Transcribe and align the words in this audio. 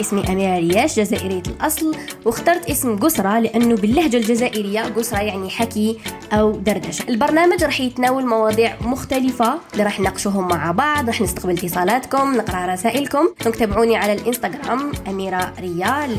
اسمي 0.00 0.28
أميرة 0.28 0.58
رياش 0.58 1.00
جزائرية 1.00 1.42
الأصل 1.46 1.96
واخترت 2.24 2.70
اسم 2.70 2.96
قسرة 2.98 3.38
لأنه 3.38 3.74
باللهجة 3.74 4.16
الجزائرية 4.16 4.80
قسرة 4.80 5.18
يعني 5.18 5.50
حكي 5.50 5.98
أو 6.32 6.50
دردشة. 6.50 7.04
البرنامج 7.08 7.64
راح 7.64 7.80
يتناول 7.80 8.26
مواضيع 8.26 8.76
مختلفة 8.80 9.58
اللي 9.72 9.84
راح 9.84 10.00
نناقشوهم 10.00 10.48
مع 10.48 10.70
بعض 10.70 11.06
راح 11.06 11.20
نستقبل 11.20 11.52
اتصالاتكم 11.52 12.36
نقرأ 12.36 12.72
رسائلكم. 12.72 13.28
تابعوني 13.58 13.96
على 13.96 14.12
الإنستغرام 14.12 14.92
أميرة 15.08 15.52
ريال. 15.60 16.16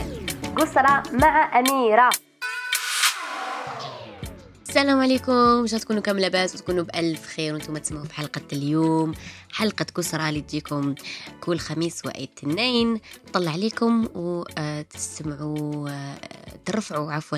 قسرة 0.55 1.03
مع 1.13 1.59
أميرة. 1.59 2.09
السلام 4.73 4.99
عليكم. 4.99 5.31
ان 5.31 5.67
شاء 5.67 5.79
تكونوا 5.79 6.01
كم 6.01 6.19
لاباس 6.19 6.55
وتكونوا 6.55 6.83
بألف 6.83 7.25
خير 7.25 7.53
وأنتم 7.53 7.77
تسمعوا 7.77 8.05
في 8.05 8.13
حلقة 8.13 8.41
اليوم. 8.53 9.13
حلقة 9.51 9.83
كسرى 9.83 10.29
اللي 10.29 10.41
تجيكم 10.41 10.95
كل 11.41 11.59
خميس 11.59 12.05
واثنين 12.05 12.99
طلع 13.33 13.51
عليكم 13.51 14.07
وتستمعوا 14.15 15.89
ترفعوا 16.65 17.11
عفوا 17.11 17.37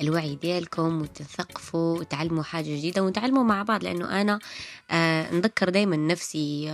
الوعي 0.00 0.34
ديالكم 0.34 1.02
وتثقفوا 1.02 1.98
وتعلموا 1.98 2.42
حاجة 2.42 2.76
جديدة 2.76 3.04
وتعلموا 3.04 3.44
مع 3.44 3.62
بعض. 3.62 3.84
لأنه 3.84 4.20
أنا 4.20 4.38
نذكر 5.32 5.68
دايما 5.68 5.96
نفسي 5.96 6.66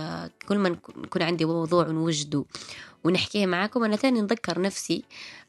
كل 0.47 0.57
ما 0.57 0.77
يكون 1.03 1.21
عندي 1.21 1.45
موضوع 1.45 1.87
نوجده 1.87 2.45
ونحكيه 3.03 3.45
معاكم 3.45 3.83
أنا 3.83 3.95
تاني 3.95 4.21
نذكر 4.21 4.61
نفسي 4.61 5.03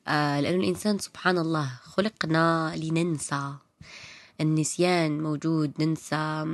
لأنه 0.07 0.61
الإنسان 0.61 0.99
سبحان 0.99 1.39
الله 1.39 1.71
خلقنا 1.83 2.73
لننسى. 2.77 3.53
النسيان 4.43 5.23
موجود 5.23 5.73
ننسى 5.81 6.45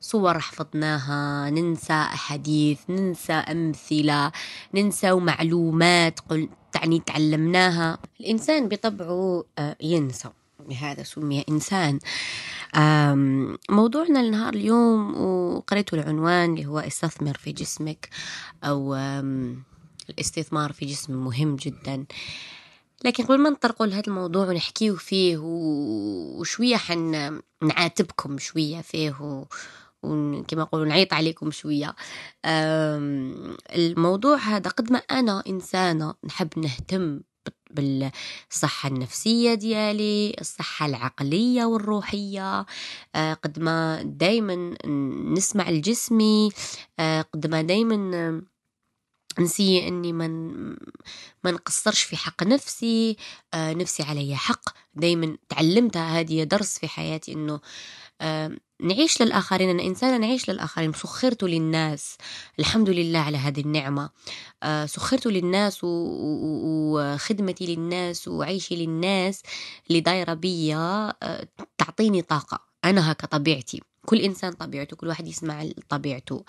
صور 0.00 0.38
حفظناها 0.38 1.50
ننسى 1.50 1.92
أحاديث 1.92 2.78
ننسى 2.88 3.32
أمثلة 3.32 4.32
ننسى 4.74 5.12
معلومات 5.12 6.20
قل 6.20 6.48
يعني 6.74 7.00
تعلمناها. 7.00 7.98
الإنسان 8.20 8.68
بطبعه 8.68 9.44
آه، 9.58 9.76
ينسى 9.80 10.28
لهذا 10.68 11.02
سمي 11.02 11.44
إنسان. 11.48 11.98
موضوعنا 13.70 14.20
النهار 14.20 14.54
اليوم 14.54 15.16
وقريته 15.20 15.94
العنوان 15.94 16.50
اللي 16.50 16.66
هو 16.66 16.78
استثمر 16.78 17.34
في 17.36 17.52
جسمك 17.52 18.08
أو 18.64 18.94
الاستثمار 20.10 20.72
في 20.72 20.86
جسم 20.86 21.24
مهم 21.24 21.56
جدا. 21.56 22.04
لكن 23.04 23.24
قبل 23.24 23.38
ما 23.38 23.50
نطرقوا 23.50 23.86
لهذا 23.86 24.06
الموضوع 24.08 24.46
ونحكيه 24.46 24.92
فيه 24.92 25.38
وشوية 26.38 26.76
حن 26.76 27.40
نعاتبكم 27.62 28.38
شوية 28.38 28.80
فيه 28.80 29.46
وكما 30.02 30.62
يقولوا 30.62 30.86
نعيط 30.86 31.12
عليكم 31.12 31.50
شوية. 31.50 31.94
الموضوع 33.74 34.36
هذا 34.36 34.70
قد 34.70 34.92
ما 34.92 34.98
أنا 34.98 35.42
إنسانة 35.48 36.14
نحب 36.24 36.58
نهتم 36.58 37.20
بالصحة 37.70 38.88
النفسية 38.88 39.54
ديالي 39.54 40.36
الصحة 40.40 40.86
العقلية 40.86 41.64
والروحية. 41.64 42.66
آه، 43.14 43.34
قد 43.34 43.58
ما 43.58 44.02
دايما 44.02 44.74
نسمع 45.36 45.70
لجسمي. 45.70 46.50
آه، 46.98 47.22
قد 47.22 47.46
ما 47.46 47.62
دايما 47.62 48.42
نسي 49.40 49.88
إني 49.88 50.12
من 50.12 50.52
ما 51.44 51.50
نقصرش 51.50 52.02
في 52.02 52.16
حق 52.16 52.42
نفسي 52.42 53.16
آه 53.54 53.72
نفسي 53.72 54.02
علي 54.02 54.36
حق. 54.36 54.68
دايما 54.94 55.36
تعلمتها 55.48 56.20
هذه 56.20 56.42
درس 56.42 56.78
في 56.78 56.88
حياتي 56.88 57.32
إنه 57.32 57.60
آه 58.20 58.56
نعيش 58.80 59.22
للآخرين 59.22 59.68
أنا 59.70 59.82
إنسانة 59.82 60.16
نعيش 60.16 60.50
للآخرين. 60.50 60.92
سخرت 60.92 61.42
للناس. 61.44 62.16
الحمد 62.58 62.90
لله 62.90 63.18
على 63.18 63.36
هذه 63.36 63.60
النعمة. 63.60 64.10
آه 64.62 64.86
سخرت 64.86 65.26
للناس 65.26 65.78
وخدمتي 65.82 67.66
للناس 67.76 68.28
وعيشي 68.28 68.76
للناس 68.76 69.42
اللي 69.88 70.00
دايرة 70.00 70.34
بيا 70.34 71.14
آه 71.22 71.48
تعطيني 71.78 72.22
طاقة. 72.22 72.60
أنا 72.84 73.12
هكا 73.12 73.26
طبيعتي. 73.26 73.82
كل 74.06 74.20
إنسان 74.20 74.52
طبيعته 74.52 74.96
كل 74.96 75.08
واحد 75.08 75.28
يسمع 75.28 75.66
طبيعته. 75.88 76.44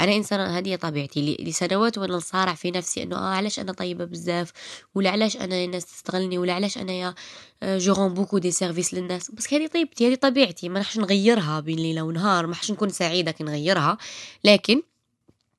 أنا 0.00 0.16
إنسان 0.16 0.40
هذه 0.40 0.76
طبيعتي. 0.76 1.36
لسنوات 1.40 1.98
وأنا 1.98 2.16
نصارع 2.16 2.54
في 2.54 2.70
نفسي 2.70 3.02
إنه 3.02 3.16
آه 3.16 3.34
علاش 3.34 3.58
أنا 3.60 3.72
طيبة 3.72 4.04
بزاف؟ 4.04 4.52
ولا 4.94 5.10
علاش 5.10 5.36
أنا 5.36 5.64
الناس 5.64 5.84
تستغلني؟ 5.84 6.38
ولا 6.38 6.52
علاش 6.52 6.78
أنا 6.78 6.92
يا 6.92 7.14
je 7.62 8.08
beaucoup 8.08 8.38
des 8.38 8.50
services 8.50 8.94
للناس؟ 8.94 9.30
بس 9.30 9.54
هذه 9.54 9.66
طيبتي 9.66 10.08
هذه 10.08 10.14
طبيعتي. 10.14 10.68
ما 10.68 10.78
راحش 10.78 10.98
نغيرها 10.98 11.60
بين 11.60 11.78
ليلة 11.78 12.02
ونهار 12.02 12.46
ما 12.46 12.52
راحش 12.52 12.70
نكون 12.70 12.88
سعيدة 12.88 13.30
كي 13.30 13.44
نغيرها. 13.44 13.98
لكن 14.44 14.82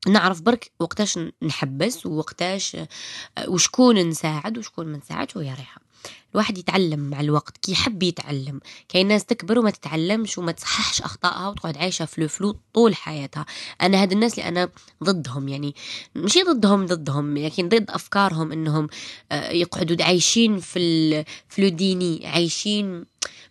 نعرف 0.07 0.41
برك 0.41 0.72
وقتاش 0.80 1.19
نحبس 1.41 2.06
ووقتاش 2.06 2.75
آه، 2.75 2.88
وشكون 3.47 4.09
نساعد 4.09 4.57
وشكون 4.57 4.88
ما 4.88 4.97
نساعدش 4.97 5.36
ويا 5.36 5.53
ريحه 5.53 5.87
الواحد 6.38 6.58
يتعلم 6.58 7.00
مع 7.00 7.19
الوقت 7.19 7.58
كي 7.58 7.72
يحب 7.72 8.03
يتعلم 8.03 8.59
كاين 8.90 9.08
ناس 9.08 9.25
تكبر 9.25 9.59
وما 9.59 9.69
تتعلمش 9.69 10.38
وما 10.38 10.52
تصححش 10.52 11.02
أخطائها 11.02 11.47
وتقعد 11.47 11.78
عايشة 11.78 12.06
في 12.06 12.18
ال 12.22 12.29
flou 12.29 12.59
طول 12.74 12.96
حياتها. 12.96 13.46
أنا 13.81 14.02
هاد 14.02 14.12
الناس 14.12 14.34
اللي 14.34 14.47
أنا 14.47 14.69
ضدهم 15.03 15.47
يعني 15.47 15.75
مش 16.16 16.38
ضدهم 16.47 16.86
ضدهم 16.86 17.38
لكن 17.38 17.69
ضد 17.69 17.91
أفكارهم 17.91 18.52
إنهم 18.52 18.88
آه، 19.31 19.50
يقعدوا 19.52 20.06
عايشين 20.06 20.59
في 20.59 20.80
الفلو 20.80 21.68
ديني 21.68 22.28
عايشين 22.28 23.06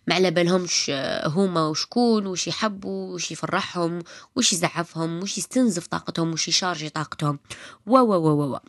ما 0.07 0.15
على 0.15 0.31
بالهمش 0.31 0.91
آه، 0.93 1.27
هما 1.27 1.67
وشكون 1.67 2.27
وش 2.27 2.47
يحبوا 2.47 3.13
وش 3.13 3.31
يفرحهم 3.31 3.99
وش 4.35 4.53
يزعفهم 4.53 5.23
وش 5.23 5.37
يستنزف 5.37 5.87
طاقتهم 5.87 6.33
وش 6.33 6.47
يشارجي 6.47 6.89
طاقتهم. 6.89 7.39
و 7.87 7.97
و 7.97 8.13
و 8.13 8.53
و 8.53 8.59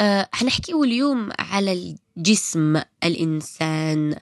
آه 0.00 0.28
حنحكيه 0.32 0.82
اليوم 0.82 1.30
على 1.38 1.96
جسم 2.16 2.82
الإنسان. 3.04 4.16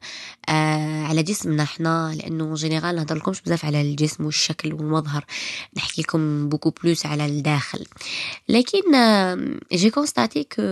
آه 0.48 1.02
على 1.02 1.22
جسمنا 1.22 1.62
إحنا 1.62 2.14
لأنه 2.14 2.54
جينيرال 2.54 2.96
نهضر 2.96 3.16
لكمش 3.16 3.40
بزاف 3.40 3.64
على 3.64 3.80
الجسم 3.80 4.24
والشكل 4.24 4.72
والمظهر. 4.72 5.24
نحكي 5.76 6.02
لكم 6.02 6.48
beaucoup 6.48 6.70
plus 6.70 7.06
على 7.06 7.26
الداخل. 7.26 7.86
لكن 8.48 8.94
آه 8.94 9.58
j'ai 9.72 9.90
constaté 9.90 10.44
que 10.44 10.62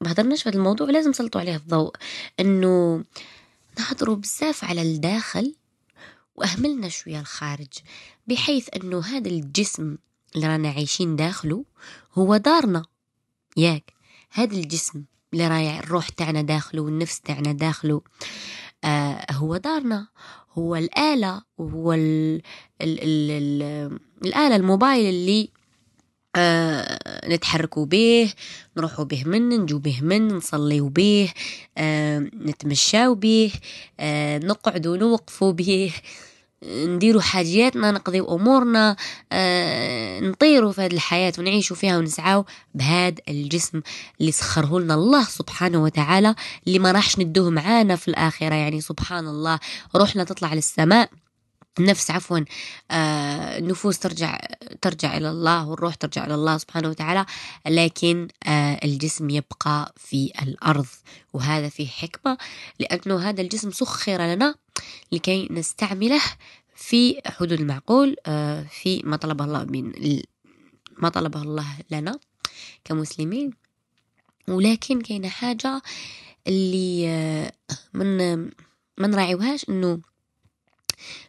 ما 0.00 0.12
هضرناش 0.12 0.42
في 0.42 0.48
هذا 0.48 0.58
الموضوع 0.58 0.90
لازم 0.90 1.10
نسلطوا 1.10 1.40
عليه 1.40 1.56
الضوء. 1.56 1.94
إنه 2.40 3.04
نهضروا 3.78 4.16
بزاف 4.16 4.64
على 4.64 4.82
الداخل 4.82 5.54
وأهملنا 6.36 6.88
شوية 6.88 7.20
الخارج. 7.20 7.72
بحيث 8.26 8.68
إنه 8.76 9.00
هذا 9.00 9.28
الجسم 9.28 9.96
اللي 10.36 10.46
رانا 10.46 10.68
عايشين 10.68 11.16
داخله 11.16 11.64
هو 12.14 12.36
دارنا. 12.36 12.84
ياك 13.56 13.92
هذا 14.30 14.54
الجسم. 14.54 15.04
اللي 15.32 15.48
رايع 15.48 15.78
الروح 15.78 16.08
تاعنا 16.08 16.42
داخله 16.42 16.82
والنفس 16.82 17.20
تاعنا 17.20 17.52
داخله. 17.52 18.00
آه 18.84 19.26
هو 19.32 19.56
دارنا. 19.56 20.08
هو 20.52 20.76
الآلة 20.76 21.42
وهو 21.58 21.92
ال 21.92 22.42
ال 22.82 22.98
ال 23.02 23.30
ال 23.30 23.98
الآلة 24.24 24.56
الموبايل 24.56 25.06
اللي 25.14 25.48
آه 26.36 27.28
نتحركوا 27.28 27.86
به 27.86 28.32
نروحوا 28.76 29.04
به 29.04 29.24
من 29.26 29.48
نجو 29.48 29.78
به 29.78 29.98
من 30.02 30.28
نصليوا 30.28 30.88
به 30.88 31.32
آه 31.78 32.18
نتمشاو 32.18 33.14
به 33.14 33.52
آه 34.00 34.38
نقعدوا 34.38 34.96
نوقفوا 34.96 35.52
به 35.52 35.92
نديروا 36.66 37.22
حاجياتنا 37.22 37.90
نقضيو 37.90 38.36
أمورنا 38.36 38.96
آه 39.32 40.20
نطيروا 40.20 40.72
في 40.72 40.80
هذه 40.80 40.92
الحياة 40.92 41.32
ونعيشوا 41.38 41.76
فيها 41.76 41.98
ونسعاو 41.98 42.44
بهذا 42.74 43.14
الجسم 43.28 43.80
اللي 44.20 44.32
سخره 44.32 44.80
لنا 44.80 44.94
الله 44.94 45.24
سبحانه 45.24 45.82
وتعالى 45.82 46.34
اللي 46.66 46.78
ما 46.78 46.92
راحش 46.92 47.18
ندوه 47.18 47.50
معانا 47.50 47.96
في 47.96 48.08
الآخرة. 48.08 48.54
يعني 48.54 48.80
سبحان 48.80 49.26
الله 49.26 49.58
روحنا 49.96 50.24
تطلع 50.24 50.54
للسماء. 50.54 51.10
النفس 51.78 52.10
عفوا 52.10 52.40
آه 52.90 53.58
النفوس 53.58 53.98
ترجع 53.98 54.38
ترجع 54.82 55.16
إلى 55.16 55.30
الله 55.30 55.68
والروح 55.68 55.94
ترجع 55.94 56.26
إلى 56.26 56.34
الله 56.34 56.58
سبحانه 56.58 56.88
وتعالى 56.88 57.26
لكن 57.66 58.28
آه 58.46 58.80
الجسم 58.84 59.30
يبقى 59.30 59.94
في 59.96 60.32
الأرض 60.42 60.86
وهذا 61.32 61.68
فيه 61.68 61.86
حكمة 61.88 62.38
لأنه 62.80 63.28
هذا 63.28 63.42
الجسم 63.42 63.70
سخر 63.70 64.22
لنا 64.22 64.54
لكي 65.12 65.48
نستعمله 65.50 66.20
في 66.76 67.20
حدود 67.26 67.52
المعقول 67.52 68.16
آه 68.26 68.62
في 68.62 69.02
ما 69.04 69.16
طلبه 69.16 69.44
الله 69.44 69.64
من 69.64 69.92
ما 70.98 71.08
طلبه 71.08 71.42
الله 71.42 71.66
لنا 71.90 72.18
كمسلمين. 72.84 73.50
ولكن 74.48 75.00
كاينة 75.00 75.28
حاجة 75.28 75.82
اللي 76.46 77.08
آه 77.08 77.52
من 77.94 78.36
ما 78.98 79.06
نراعيوهاش 79.08 79.68
إنه 79.68 80.00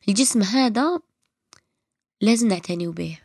الجسم 0.10 0.44
هذا 0.44 1.00
لازم 2.22 2.48
نعتني 2.48 2.88
به. 2.88 3.20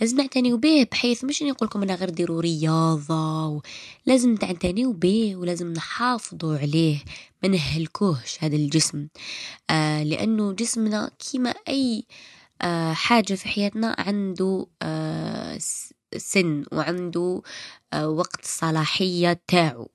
لازم 0.00 0.16
نعتني 0.16 0.56
به 0.56 0.86
بحيث 0.92 1.24
مش 1.24 1.42
نقول 1.42 1.68
لكم 1.68 1.82
أنا 1.82 1.94
غير 1.94 2.10
ديروا 2.10 2.40
رياضة 2.40 3.62
لازم 4.06 4.36
تعتنيوا 4.36 4.92
به 4.92 5.36
ولازم 5.36 5.72
نحافظوا 5.72 6.58
عليه. 6.58 6.98
ما 7.42 7.48
نهلكوهش 7.48 8.44
هذا 8.44 8.56
الجسم. 8.56 9.08
آه 9.70 10.02
لأنه 10.02 10.52
جسمنا 10.52 11.10
كيما 11.18 11.50
أي 11.68 12.04
آه 12.62 12.92
حاجة 12.92 13.34
في 13.34 13.48
حياتنا 13.48 13.96
عنده 13.98 14.66
آه 14.82 15.58
سن 16.16 16.64
وعنده 16.72 17.42
آه، 17.92 18.08
وقت 18.08 18.44
الصلاحية 18.44 19.40
تاعو. 19.48 19.90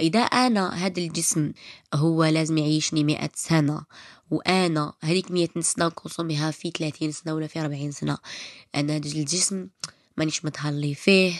إذا 0.00 0.20
أنا 0.20 0.74
هذا 0.74 1.00
الجسم 1.00 1.52
هو 1.94 2.24
لازم 2.24 2.58
يعيشني 2.58 3.04
مئة 3.04 3.30
سنة 3.34 3.84
وأنا 4.30 4.92
هذيك 5.02 5.30
مئة 5.30 5.60
سنة 5.60 5.86
نكونسوميها 5.86 6.50
في 6.50 6.70
ثلاثين 6.70 7.12
سنة 7.12 7.34
ولا 7.34 7.46
في 7.46 7.60
أربعين 7.60 7.92
سنة. 7.92 8.18
أنا 8.74 8.96
هذا 8.96 9.06
الجسم 9.08 9.68
مانيش 10.16 10.44
متهلي 10.44 10.94
فيه 10.94 11.34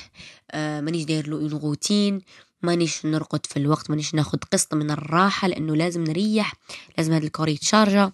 آه، 0.51 0.81
مانيش 0.81 1.05
داير 1.05 1.29
له 1.29 1.37
une 1.37 1.49
routine 1.49 2.21
مانيش 2.63 3.07
نرقد 3.07 3.47
في 3.47 3.57
الوقت 3.57 3.91
مانيش 3.91 4.15
ناخد 4.15 4.45
قسط 4.45 4.75
من 4.75 4.91
الراحة 4.91 5.49
لأنه 5.49 5.77
لازم 5.77 6.05
نريح 6.05 6.55
لازم 6.99 7.13
هذا 7.13 7.25
الكور 7.25 7.49
يتشارجا. 7.49 8.13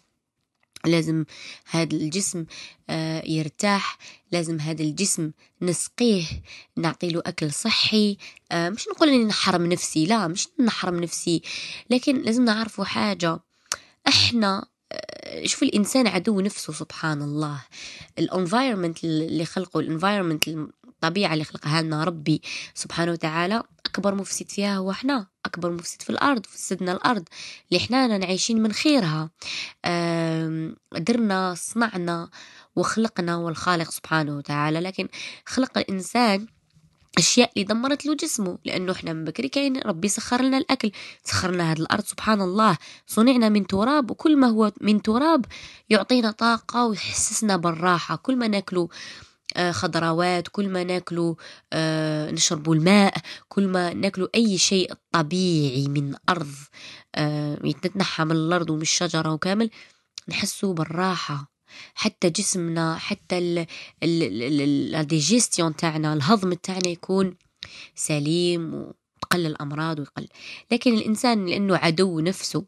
لازم 0.89 1.25
هذا 1.71 1.97
الجسم 1.97 2.45
آه، 2.91 3.23
يرتاح 3.27 3.99
لازم 4.33 4.61
هذا 4.61 4.83
الجسم 4.83 5.31
نسقيه 5.63 6.25
نعطي 6.77 7.09
له 7.11 7.23
أكل 7.27 7.53
صحي 7.53 8.17
آه، 8.53 8.69
مش 8.69 8.89
نقول 8.89 9.09
إني 9.09 9.25
نحرم 9.25 9.67
نفسي 9.67 10.07
لا 10.07 10.29
مش 10.29 10.49
نحرم 10.61 11.01
نفسي 11.01 11.43
لكن 11.91 12.23
لازم 12.23 12.45
نعرفوا 12.45 12.85
حاجة 12.85 13.41
إحنا 14.09 14.67
آه، 14.93 15.47
شوف 15.47 15.63
الإنسان 15.63 16.07
عدو 16.07 16.41
نفسه 16.41 16.73
سبحان 16.73 17.23
الله. 17.23 17.65
الأنفايرمنت 18.19 19.05
اللي 19.05 19.45
خلقه 19.45 19.81
الأنفايرمنت 19.81 20.49
الطبيعة 20.49 21.33
اللي 21.33 21.45
خلقها 21.45 21.83
لنا 21.83 22.05
ربي 22.05 22.43
سبحانه 22.75 23.13
وتعالى 23.13 23.63
أكبر 23.99 24.15
مفسد 24.15 24.51
فيها 24.51 24.77
هو 24.77 24.91
إحنا 24.91 25.27
أكبر 25.47 25.71
مفسد 25.71 26.03
في 26.03 26.11
الأرض 26.11 26.47
فسدنا 26.47 26.93
الأرض 26.93 27.25
اللي 27.69 27.85
إحنا 27.85 28.27
عايشين 28.27 28.63
من 28.63 28.73
خيرها. 28.73 29.31
درنا 30.99 31.55
صنعنا 31.57 32.29
وخلقنا 32.77 33.37
والخالق 33.37 33.91
سبحانه 33.91 34.37
وتعالى. 34.37 34.81
لكن 34.81 35.09
خلق 35.47 35.79
الإنسان 35.79 36.47
أشياء 37.19 37.51
اللي 37.57 37.65
دمرت 37.65 38.07
له 38.07 38.15
جسمه 38.15 38.59
لأنه 38.65 38.93
إحنا 38.93 39.13
من 39.13 39.25
بكري 39.25 39.49
كاين 39.49 39.81
ربي 39.81 40.09
سخر 40.09 40.43
لنا 40.43 40.59
الأكل 40.59 40.91
سخر 41.25 41.51
لنا 41.51 41.73
هذه 41.73 41.79
الأرض 41.79 42.05
سبحان 42.05 42.41
الله. 42.41 42.79
صنعنا 43.07 43.49
من 43.49 43.67
تراب 43.67 44.11
وكل 44.11 44.37
ما 44.37 44.47
هو 44.47 44.73
من 44.81 45.03
تراب 45.03 45.45
يعطينا 45.91 46.31
طاقة 46.31 46.87
ويحسسنا 46.87 47.57
بالراحة. 47.57 48.17
كل 48.17 48.37
ما 48.37 48.49
ناكله 48.49 48.89
خضروات 49.57 50.49
كل 50.49 50.69
ما 50.69 50.85
ناكلوا 50.85 51.35
آه، 51.73 52.31
نشربوا 52.31 52.75
الماء 52.75 53.15
كل 53.49 53.69
ما 53.69 53.95
ناكلوا 53.95 54.29
أي 54.35 54.59
شيء 54.59 54.93
طبيعي 55.13 55.89
من 55.89 56.15
أرض 56.29 56.53
آه، 57.15 57.59
يتنحى 57.65 58.25
من 58.25 58.33
الأرض 58.33 58.71
ومن 58.71 58.83
الشجرة 58.83 59.33
وكامل 59.33 59.71
نحسوا 60.29 60.75
بالراحة. 60.75 61.53
حتى 61.95 62.31
جسمنا 62.31 62.97
حتى 62.99 63.67
الديجيستيون 64.03 65.77
تاعنا 65.77 66.13
الهضم 66.13 66.53
تاعنا 66.53 66.89
يكون 66.89 67.37
سليم 67.95 68.75
وتقلل 68.75 69.47
الأمراض 69.47 69.99
ويقل. 69.99 70.29
لكن 70.71 70.95
الإنسان 70.95 71.47
لأنه 71.47 71.77
عدو 71.77 72.21
نفسه 72.21 72.65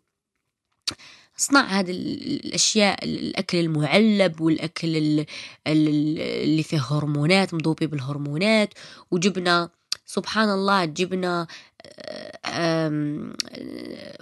صنع 1.41 1.61
هذه 1.61 1.91
الأشياء 1.91 3.05
الأكل 3.05 3.59
المعلب 3.59 4.41
والأكل 4.41 5.25
اللي 5.67 6.63
فيه 6.63 6.81
هرمونات 6.91 7.55
مضوبي 7.55 7.87
بالهرمونات. 7.87 8.75
وجبنا 9.11 9.71
سبحان 10.07 10.51
الله 10.51 10.85
جبنا 10.85 11.47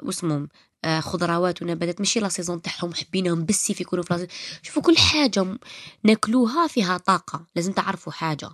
واسمهم 0.03 0.49
آه، 0.85 1.01
خضروات 1.01 1.63
ونباتات. 1.63 2.01
ماشي 2.01 2.21
لا 2.21 2.29
سيزون 2.29 2.63
تاعهم 2.63 2.95
حبيناهم 2.95 3.45
بالسيف 3.45 3.81
يكونوا 3.81 4.05
في 4.05 4.29
شوفوا 4.63 4.83
كل 4.83 4.99
حاجة 4.99 5.59
ناكلوها 6.05 6.67
فيها 6.67 6.99
طاقة. 6.99 7.47
لازم 7.57 7.73
تعرفوا 7.73 8.13
حاجة. 8.13 8.51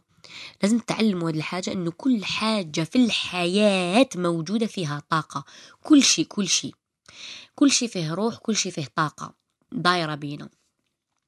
لازم 0.63 0.79
تعلموا 0.79 1.31
هذه 1.31 1.37
الحاجة 1.37 1.73
إنه 1.73 1.91
كل 1.91 2.25
حاجة 2.25 2.81
في 2.85 3.05
الحياة 3.05 4.09
موجودة 4.17 4.67
فيها 4.67 5.03
طاقة. 5.11 5.45
كل 5.83 6.03
شيء 6.03 6.25
كل 6.25 6.49
شيء 6.49 6.75
كل 7.55 7.71
شيء 7.71 7.89
فيه 7.89 8.15
روح 8.15 8.37
كل 8.37 8.57
شيء 8.57 8.73
فيه 8.73 8.89
طاقة 8.97 9.35
دايرة 9.73 10.15
بينا. 10.15 10.49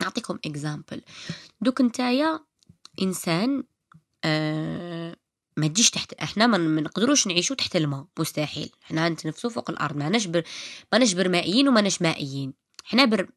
نعطيكم 0.02 0.38
اكزامبل 0.46 1.02
دوك 1.60 1.80
نتايا 1.80 2.40
إنسان 3.02 3.64
آه 4.24 5.16
ما 5.56 5.66
تجيش 5.66 5.90
تحت 5.90 6.12
إحنا 6.12 6.46
ما 6.46 6.80
نقدروش 6.80 7.26
نعيشوا 7.26 7.56
تحت 7.56 7.76
الماء 7.76 8.06
مستحيل. 8.18 8.70
إحنا 8.84 9.08
نتنفسوا 9.08 9.50
فوق 9.50 9.70
الأرض 9.70 9.96
ما 9.96 10.08
نجبر 10.08 10.42
ما 10.92 10.98
نجبر 10.98 11.28
مائيين 11.28 11.68
وما 11.68 11.80
نش 11.80 12.02
مائيين. 12.02 12.54
إحنا 12.86 13.04
بر 13.04 13.30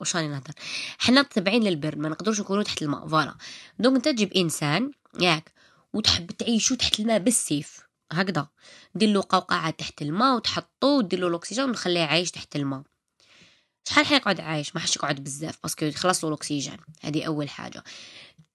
واش 0.00 0.16
راني 0.16 0.28
نهضر؟ 0.28 0.52
حنا 0.98 1.22
تابعين 1.22 1.62
للبر 1.62 1.96
ما 1.96 2.08
نقدروش 2.08 2.40
نكونوا 2.40 2.62
تحت 2.62 2.82
الماء. 2.82 3.08
فوالا. 3.08 3.34
دونك 3.78 3.96
انت 3.96 4.08
تجيب 4.08 4.32
إنسان 4.32 4.90
ياك 5.20 5.52
وتحب 5.92 6.30
تعيشوا 6.30 6.76
تحت 6.76 7.00
الماء 7.00 7.18
بالسيف. 7.18 7.85
هكذا. 8.12 8.48
دير 8.94 9.08
له 9.08 9.24
قوقعة 9.28 9.70
تحت 9.70 10.02
الماء 10.02 10.36
وتحطو 10.36 10.98
ودير 10.98 11.20
له 11.20 11.28
الاكسجين 11.28 11.70
وتخليه 11.70 12.04
عايش 12.04 12.30
تحت 12.30 12.56
الماء. 12.56 12.82
شحال 13.88 14.06
حيقعد 14.06 14.40
عايش؟ 14.40 14.74
ما 14.74 14.80
حش 14.80 14.96
يقعد 14.96 15.24
بزاف 15.24 15.58
parce 15.62 15.76
que 15.76 15.84
يخلص 15.84 16.24
له 16.24 16.30
الاكسجين 16.30 16.76
هذه 17.00 17.24
أول 17.24 17.48
حاجة. 17.48 17.84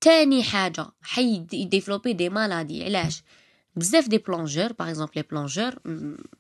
تاني 0.02 0.44
حاجة 0.44 0.88
حي 1.02 1.46
يديفلوبي 1.54 2.14
des 2.14 2.30
maladies. 2.30 2.84
علاش؟ 2.84 3.24
بزاف 3.76 4.08
des 4.08 4.18
plongeurs 4.18 4.74
par 4.74 4.90
exemple 4.90 5.12
les 5.16 5.22
plongeurs 5.22 5.76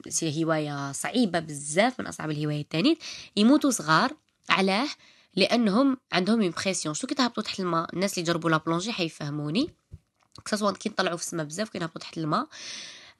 c'est 0.09 0.43
هواية 0.45 0.91
صعيبة 0.91 1.39
بزاف 1.39 1.99
من 1.99 2.07
أصعب 2.07 2.31
الهوايات 2.31 2.63
les 2.63 2.80
تانيت 2.80 3.03
يموتوا 3.35 3.71
صغار 3.71 4.11
علاه 4.49 4.87
لأنهم 5.35 5.97
عندهم 6.11 6.41
une 6.41 6.55
pression 6.55 6.93
شو 6.93 7.07
كي 7.07 7.15
تهبطوا 7.15 7.43
تحت 7.43 7.59
الماء؟ 7.59 7.93
الناس 7.93 8.13
اللي 8.17 8.27
جربوا 8.27 8.49
la 8.49 8.57
plongée 8.57 8.91
حيفهموني. 8.91 9.69
que 10.45 10.54
ce 10.54 10.60
soit 10.60 10.71
كي 10.71 10.89
نطلعوا 10.89 11.17
في 11.17 11.23
السماء 11.23 11.45
بزاف 11.45 11.69
كي 11.69 11.79
نهبطوا 11.79 12.01
تحت 12.01 12.17
الماء. 12.17 12.47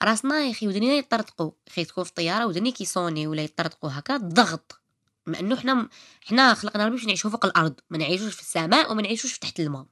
راسنا 0.04 0.40
يا 0.40 0.52
أخي 0.52 0.68
ودنينا 0.68 0.94
يطرطقوا. 0.94 1.52
أخي 1.68 1.86
تكون 1.86 2.04
في 2.04 2.10
الطياره 2.10 2.46
ودني 2.46 2.72
كيصوني 2.72 3.28
ولا 3.28 3.42
يطرطقوا 3.42 3.90
هكا 3.94 4.18
ضغط. 4.18 4.82
مع 5.26 5.40
إنه 5.40 5.56
حنا 5.56 5.90
حنا 6.22 6.54
خلقنا 6.54 6.86
ربي 6.86 6.96
باش 6.96 7.06
نعيشوا 7.06 7.30
فوق 7.30 7.46
الأرض. 7.46 7.74
ما 7.90 7.98
نعيشوش 7.98 8.34
في 8.34 8.42
السماء 8.42 8.92
وما 8.92 9.02
نعيشوش 9.02 9.40
تحت 9.40 9.60
الماء. 9.60 9.86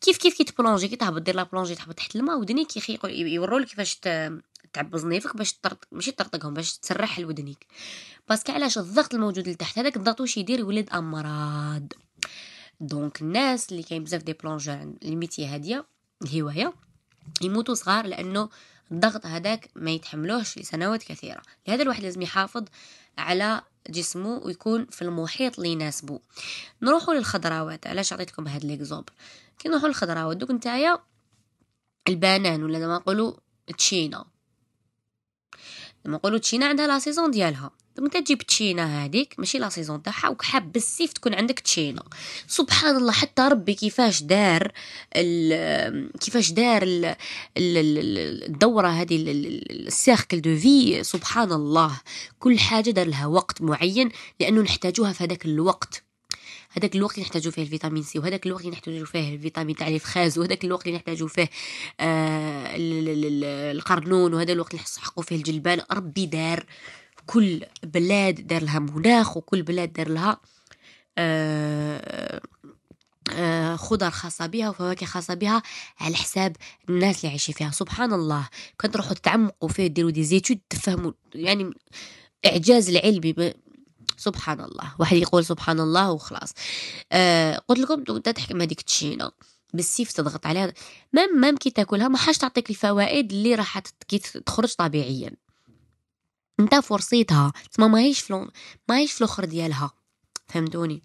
كيف 0.00 0.18
كيف 0.18 0.38
كي 0.38 0.44
تبلونجي؟ 0.44 0.88
كي 0.88 0.96
تهبط 0.96 1.22
دير 1.22 1.34
la 1.34 1.42
plongée 1.42 1.74
تهبط 1.74 1.94
تحت 1.94 2.16
الماء 2.16 2.38
ودنيك 2.38 2.76
يا 2.76 2.82
أخي 2.82 2.98
يوروا 3.08 3.60
لك 3.60 3.66
كيفاش 3.66 4.00
تعبز 4.72 5.04
نيفك 5.04 5.36
باش 5.36 5.52
تطرط 5.52 5.88
ماشي 5.92 6.10
تطرطقهم 6.12 6.54
باش 6.54 6.78
تسرح 6.78 7.18
لودنيك. 7.18 7.66
parce 8.28 8.43
que 8.43 8.52
علاش 8.52 8.78
الضغط 8.78 9.14
الموجود 9.14 9.48
لتحت 9.48 9.78
هذاك 9.78 9.96
الضغط 9.96 10.20
واش 10.20 10.36
يدير 10.36 10.58
يولد 10.58 10.90
أمراض. 10.90 11.92
donc 12.80 13.22
الناس 13.22 13.72
اللي 13.72 13.82
كاين 13.82 14.04
بزاف 14.04 14.22
des 14.22 14.32
plongeurs 14.32 14.94
le 15.04 15.14
métier 15.14 15.46
هادية 15.46 15.86
الهوايه 16.22 16.74
يموتوا 17.42 17.74
صغار 17.74 18.06
لأنه 18.06 18.48
الضغط 18.92 19.26
هذاك 19.26 19.70
ما 19.74 19.90
يتحملوش 19.90 20.58
لسنوات 20.58 21.02
كثيرة. 21.02 21.42
لهذا 21.68 21.82
الواحد 21.82 22.02
لازم 22.02 22.22
يحافظ 22.22 22.64
على 23.18 23.62
جسمه 23.90 24.38
ويكون 24.38 24.86
في 24.86 25.02
المحيط 25.02 25.56
اللي 25.56 25.68
يناسبه. 25.68 26.20
نروحوا 26.82 27.14
للخضروات 27.14 27.86
علاش 27.86 28.12
عطيتكم 28.12 28.48
هاد 28.48 28.64
l'exemple؟ 28.64 29.12
كي 29.58 29.68
نروحوا 29.68 29.88
للخضروات 29.88 30.36
دوك 30.36 30.50
نتايا 30.50 30.98
la 32.08 32.21
banane 32.21 32.62
ولا 32.62 32.78
ما 32.78 32.96
نقولوا 32.96 33.32
تشينا. 33.78 34.24
لما 36.04 36.16
نقولوا 36.16 36.38
تشينا 36.38 36.66
عندها 36.66 36.86
la 36.86 36.98
saison 36.98 37.30
ديالها. 37.30 37.70
انت 38.04 38.16
تجيب 38.16 38.42
تشينا 38.42 39.04
هذيك 39.04 39.34
ماشي 39.38 39.58
la 39.58 39.68
saison 39.68 40.02
تاعها 40.02 40.28
وحاب 40.28 40.72
بالسيف 40.72 41.12
تكون 41.12 41.34
عندك 41.34 41.58
تشينا. 41.60 42.02
سبحان 42.46 42.96
الله 42.96 43.12
حتى 43.12 43.42
ربي 43.42 43.74
كيفاش 43.74 44.22
دار 44.22 44.72
كيفاش 46.20 46.50
دار 46.50 46.82
الدورة 47.56 48.88
هذه 48.88 49.24
le 49.70 49.87
cercle 49.87 50.40
de 50.40 50.56
vie 50.56 51.04
سبحان 51.04 51.52
الله 51.52 52.00
كل 52.38 52.58
حاجة 52.58 52.90
دار 52.90 53.06
لها 53.06 53.26
وقت 53.26 53.62
معين 53.62 54.08
لأنه 54.40 54.60
نحتاجوها 54.62 55.12
في 55.12 55.24
هذاك 55.24 55.44
الوقت. 55.44 56.02
هذاك 56.70 56.96
الوقت 56.96 57.14
اللي 57.14 57.24
نحتاجو 57.24 57.50
فيه 57.50 57.62
الفيتامين 57.62 58.02
C 58.02 58.18
وهذاك 58.18 58.46
الوقت 58.46 58.60
اللي 58.60 58.72
نحتاجو 58.72 59.04
فيه 59.04 59.34
الفيتامين 59.34 59.76
تاع 59.76 59.88
الفراز 59.88 60.38
وهذاك 60.38 60.64
الوقت 60.64 60.86
اللي 60.86 60.96
نحتاجو 60.96 61.26
فيه 61.26 61.50
آه 62.00 62.74
القرنون 63.72 64.34
وهذا 64.34 64.52
الوقت 64.52 64.74
اللي 64.74 64.84
نحتاجو 64.98 65.22
فيه 65.22 65.36
الجلبان. 65.36 65.80
ربي 65.92 66.26
دار 66.26 66.66
كل 67.28 67.64
بلاد 67.82 68.46
دار 68.46 68.62
لها 68.62 68.78
مناخ 68.78 69.36
وكل 69.36 69.62
بلاد 69.62 69.92
دار 69.92 70.08
لها 70.08 70.40
آه، 71.18 72.40
آه، 73.32 73.76
خضر 73.76 74.10
خاصة 74.10 74.46
بها 74.46 74.70
وفواكه 74.70 75.06
خاصة 75.06 75.34
بها 75.34 75.62
على 76.00 76.16
حساب 76.16 76.56
الناس 76.88 77.16
اللي 77.16 77.28
عايشين 77.28 77.54
فيها. 77.54 77.70
سبحان 77.70 78.12
الله. 78.12 78.48
كنت 78.80 78.94
تروحوا 78.94 79.14
تتعمقوا 79.14 79.68
فيه 79.68 79.86
ديروا 79.86 80.10
دي 80.10 80.24
زيتود 80.24 80.58
تفهموا 80.70 81.12
يعني 81.34 81.70
إعجاز 82.46 82.88
العلمي. 82.88 83.54
سبحان 84.16 84.60
الله. 84.60 84.94
واحد 84.98 85.16
يقول 85.16 85.44
سبحان 85.44 85.80
الله 85.80 86.10
وخلاص. 86.12 86.52
آه 87.12 87.62
قلت 87.68 87.78
لكم 87.78 88.18
تحكي 88.18 88.54
هذيك 88.54 88.80
التشينه 88.80 89.30
بالسيف 89.74 90.12
تضغط 90.12 90.46
عليها. 90.46 90.72
مام 91.12 91.40
مام 91.40 91.56
كي 91.56 91.70
تاكلها 91.70 92.08
ما 92.08 92.18
حاش 92.18 92.38
تعطيك 92.38 92.70
الفوائد 92.70 93.32
اللي 93.32 93.54
راح 93.54 93.78
تخرج 94.46 94.74
طبيعيا. 94.74 95.47
انت 96.60 96.74
فرصيتها 96.74 97.52
تسمى 97.72 97.88
ماهيش 97.88 98.20
فلو 98.20 98.50
ماهيش 98.88 99.12
في 99.12 99.20
الآخر 99.20 99.44
ديالها. 99.44 99.90
فهمتوني؟ 100.48 101.02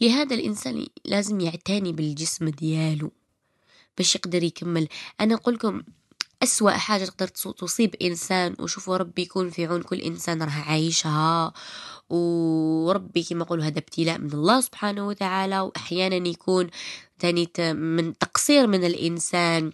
لهذا 0.00 0.34
الإنسان 0.34 0.86
لازم 1.04 1.40
يعتني 1.40 1.92
بالجسم 1.92 2.48
ديالو 2.48 3.12
باش 3.98 4.14
يقدر 4.14 4.42
يكمل. 4.42 4.88
أنا 5.20 5.34
نقول 5.34 5.54
لكم 5.54 5.82
أسوأ 6.42 6.70
حاجة 6.70 7.04
تقدر 7.04 7.28
تصيب 7.28 7.94
إنسان 8.02 8.56
وشوفوا 8.58 8.96
ربي 8.96 9.22
يكون 9.22 9.50
في 9.50 9.66
عون 9.66 9.82
كل 9.82 10.00
إنسان 10.00 10.42
راه 10.42 10.50
عايشها 10.50 11.52
وربي 12.10 13.22
كما 13.22 13.44
يقولوا 13.44 13.64
هذا 13.64 13.78
ابتلاء 13.78 14.18
من 14.18 14.32
الله 14.32 14.60
سبحانه 14.60 15.06
وتعالى 15.08 15.60
وأحيانا 15.60 16.28
يكون 16.28 16.70
تاني 17.18 17.48
من 17.74 18.18
تقصير 18.18 18.66
من 18.66 18.84
الإنسان 18.84 19.72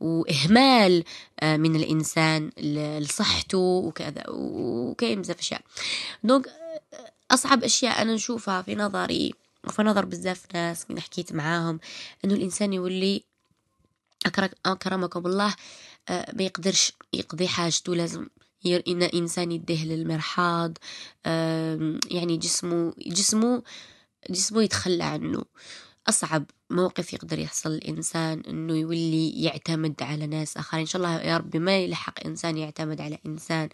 وإهمال 0.00 1.04
آه، 1.40 1.56
من 1.56 1.76
الإنسان 1.76 2.50
لصحته 3.00 3.58
وكذا 3.58 4.24
وكاين 4.28 5.22
بزاف 5.22 5.38
أشياء. 5.38 5.60
دونك 6.24 6.48
آه، 6.48 7.12
أصعب 7.30 7.64
أشياء 7.64 8.02
أنا 8.02 8.14
نشوفها 8.14 8.62
في 8.62 8.74
نظري 8.74 9.34
وفي 9.64 9.82
نظر 9.82 10.04
بزاف 10.04 10.46
ناس 10.54 10.90
من 10.90 11.00
حكيت 11.00 11.32
معاهم 11.32 11.80
إنه 12.24 12.34
الإنسان 12.34 12.72
يولي 12.72 13.22
أكرمكم 14.66 15.26
الله 15.26 15.54
آه، 16.08 16.32
ما 16.36 16.42
يقدرش 16.42 16.92
يقضي 17.12 17.48
حاجته. 17.48 17.94
لازم 17.94 18.26
إن 18.66 19.02
إنسان 19.02 19.52
يديه 19.52 19.84
للمرحاض 19.84 20.78
يعني 22.10 22.36
جسمه 22.36 22.94
جسمه 22.98 23.62
جسمه 24.30 24.62
يتخلى 24.62 25.04
عنه. 25.04 25.44
أصعب 26.08 26.44
موقف 26.70 27.12
يقدر 27.12 27.38
يحصل 27.38 27.70
الإنسان 27.70 28.40
إنه 28.40 28.76
يولي 28.76 29.42
يعتمد 29.42 30.02
على 30.02 30.26
ناس 30.26 30.56
آخرين. 30.56 30.80
إن 30.80 30.86
شاء 30.86 31.02
الله 31.02 31.20
يا 31.22 31.36
ربي 31.36 31.58
ما 31.58 31.78
يلحق 31.78 32.26
إنسان 32.26 32.56
يعتمد 32.56 33.00
على 33.00 33.18
إنسان 33.26 33.68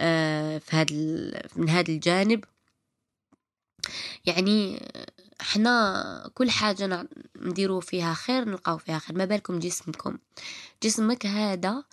آه، 0.00 0.58
في 0.58 0.76
هذا 0.76 1.42
من 1.56 1.68
هذا 1.68 1.90
الجانب. 1.90 2.44
يعني 4.26 4.86
إحنا 5.40 6.30
كل 6.34 6.50
حاجة 6.50 7.08
نديرو 7.36 7.80
فيها 7.80 8.14
خير 8.14 8.44
نلقاو 8.44 8.78
فيها 8.78 8.98
خير. 8.98 9.16
ما 9.16 9.24
بالكم 9.24 9.58
جسمكم؟ 9.58 10.18
جسمك 10.82 11.26
هذا 11.26 11.84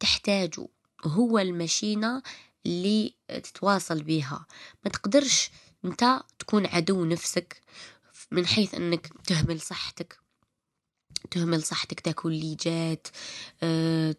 تحتاجه. 0.00 0.68
هو 1.04 1.38
المشينة 1.38 2.22
اللي 2.66 3.14
تتواصل 3.28 4.02
بها 4.02 4.46
ما 4.84 4.90
تقدرش 4.90 5.50
أنت 5.84 6.20
تكون 6.38 6.66
عدو 6.66 7.04
نفسك 7.04 7.60
من 8.32 8.46
حيث 8.46 8.74
إنك 8.74 9.08
تهمل 9.26 9.60
صحتك 9.60 10.18
تهمل 11.30 11.62
صحتك 11.62 12.00
تاكل 12.00 12.32
اللي 12.32 12.54
جات 12.54 13.06
أه 13.62 14.16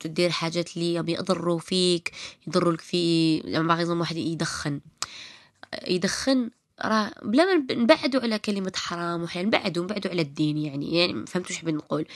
تدير 0.00 0.30
حاجات 0.30 0.76
اللي 0.76 0.94
يضروا 0.94 1.58
فيك 1.58 2.12
يضروا 2.46 2.72
لك 2.72 2.80
في 2.80 3.40
لما 3.44 3.74
يعني 3.74 3.90
واحد 3.90 4.16
يدخن. 4.16 4.80
يدخن 5.88 6.50
راه 6.84 7.12
بلا 7.22 7.44
ما 7.44 7.74
نبعدوا 7.74 8.20
على 8.20 8.38
كلمة 8.38 8.72
حرام 8.76 9.22
وحين 9.22 9.46
نبعدوا 9.46 9.84
نبعدوا 9.84 10.10
على 10.10 10.22
الدين 10.22 10.58
يعني 10.58 10.98
يعني 10.98 11.26
فهمتوا 11.26 11.56
شو 11.56 11.66
بنقول 11.66 12.06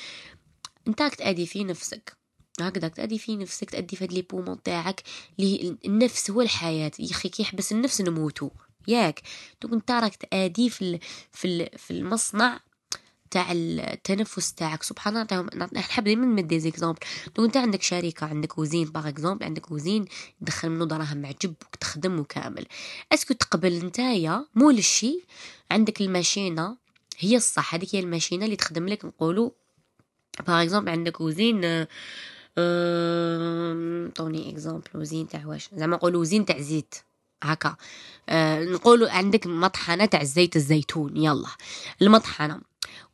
أنت 0.88 1.02
تأدي 1.02 1.46
في 1.46 1.64
نفسك 1.64 2.16
هكذا 2.60 2.88
تأدي 2.88 3.18
في 3.18 3.36
نفسك 3.36 3.70
تأدي 3.70 3.96
في 3.96 4.04
هاد 4.04 4.12
لي 4.12 4.22
بومون 4.22 4.62
تاعك 4.62 5.02
النفس 5.84 6.30
هو 6.30 6.40
الحياة. 6.40 6.92
يا 6.98 7.10
أخي 7.10 7.28
كي 7.28 7.42
يحبس 7.42 7.72
النفس 7.72 8.00
نموتو. 8.00 8.50
ياك. 8.88 9.22
دوك 9.62 9.72
انت 9.72 9.90
راك 9.90 10.16
تأدي 10.16 10.70
في 10.70 10.98
في 11.32 11.70
في 11.76 11.90
المصنع 11.90 12.60
تاع 13.30 13.46
التنفس 13.52 14.54
تاعك. 14.54 14.82
سبحان 14.82 15.16
الله 15.16 15.68
نحب 15.72 16.04
ديما 16.04 16.26
نمد 16.26 16.48
des 16.48 16.60
exemples 16.60 16.98
donc 17.36 17.46
انت 17.48 17.56
عندك 17.56 17.82
شركة 17.82 18.26
عندك 18.26 18.58
usine 18.58 18.84
par 18.84 19.08
exemple 19.08 19.44
عندك 19.44 19.70
usine 19.70 20.04
تدخل 20.40 20.70
منه 20.70 20.84
دراهم 20.86 21.16
معجب 21.22 21.54
وتخدم 21.74 22.18
وكامل 22.20 22.66
est-ce 23.12 23.27
que 23.27 23.34
تقبل 23.34 23.86
نتايا 23.86 24.46
مول 24.54 24.78
الشي 24.78 25.20
عندك 25.70 26.00
الماشينة 26.00 26.76
هي 27.18 27.36
الصح. 27.36 27.74
هذيك 27.74 27.94
هي 27.94 28.00
الماشينة 28.00 28.44
اللي 28.44 28.56
تخدم 28.56 28.88
لك 28.88 29.04
نقولوا 29.04 29.50
par 30.46 30.62
exemple 30.62 30.90
عندك 30.90 31.20
usine 31.20 31.60
tant 34.14 34.50
exemple 34.50 34.90
usine 34.94 35.28
تاع 35.28 35.46
واش؟ 35.46 35.68
زعما 35.72 35.96
نقولوا 35.96 36.20
usine 36.20 36.44
تاع 36.44 36.60
زيت. 36.60 36.94
هكا. 37.42 37.76
أه 38.28 38.64
نقولوا 38.64 39.10
عندك 39.10 39.46
مطحنة 39.46 40.04
تاع 40.04 40.24
زيت 40.24 40.56
الزيتون 40.56 41.16
يلا. 41.16 41.48
المطحنة. 42.02 42.60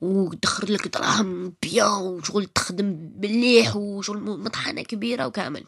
ودخل 0.00 0.74
لك 0.74 0.88
دراهم 0.88 1.52
bien 1.62 1.86
وشغل 1.92 2.46
تخدم 2.46 3.10
مليح 3.22 3.76
وشغل 3.76 4.20
مطحنة 4.20 4.82
كبيرة 4.82 5.26
وكامل. 5.26 5.64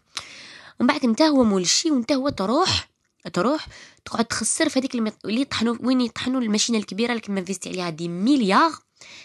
ومن 0.80 0.88
بعد 0.88 1.04
انت 1.04 1.22
هو 1.22 1.44
مول 1.44 1.62
الشي 1.62 1.90
وانت 1.90 2.12
هو 2.12 2.28
تروح 2.28 2.88
تروح 3.32 3.66
تقعد 4.04 4.24
تخسر 4.24 4.68
في 4.68 4.78
هذيك 4.78 4.94
اللي 4.94 5.40
يطحنوا 5.40 5.76
وين 5.80 6.00
يطحنوا 6.00 6.40
الماشينة 6.40 6.78
الكبيرة 6.78 7.10
اللي 7.10 7.20
كما 7.20 7.44
انفيستي 7.44 7.68
عليها 7.68 7.90
des 7.90 8.08
milliards. 8.08 8.72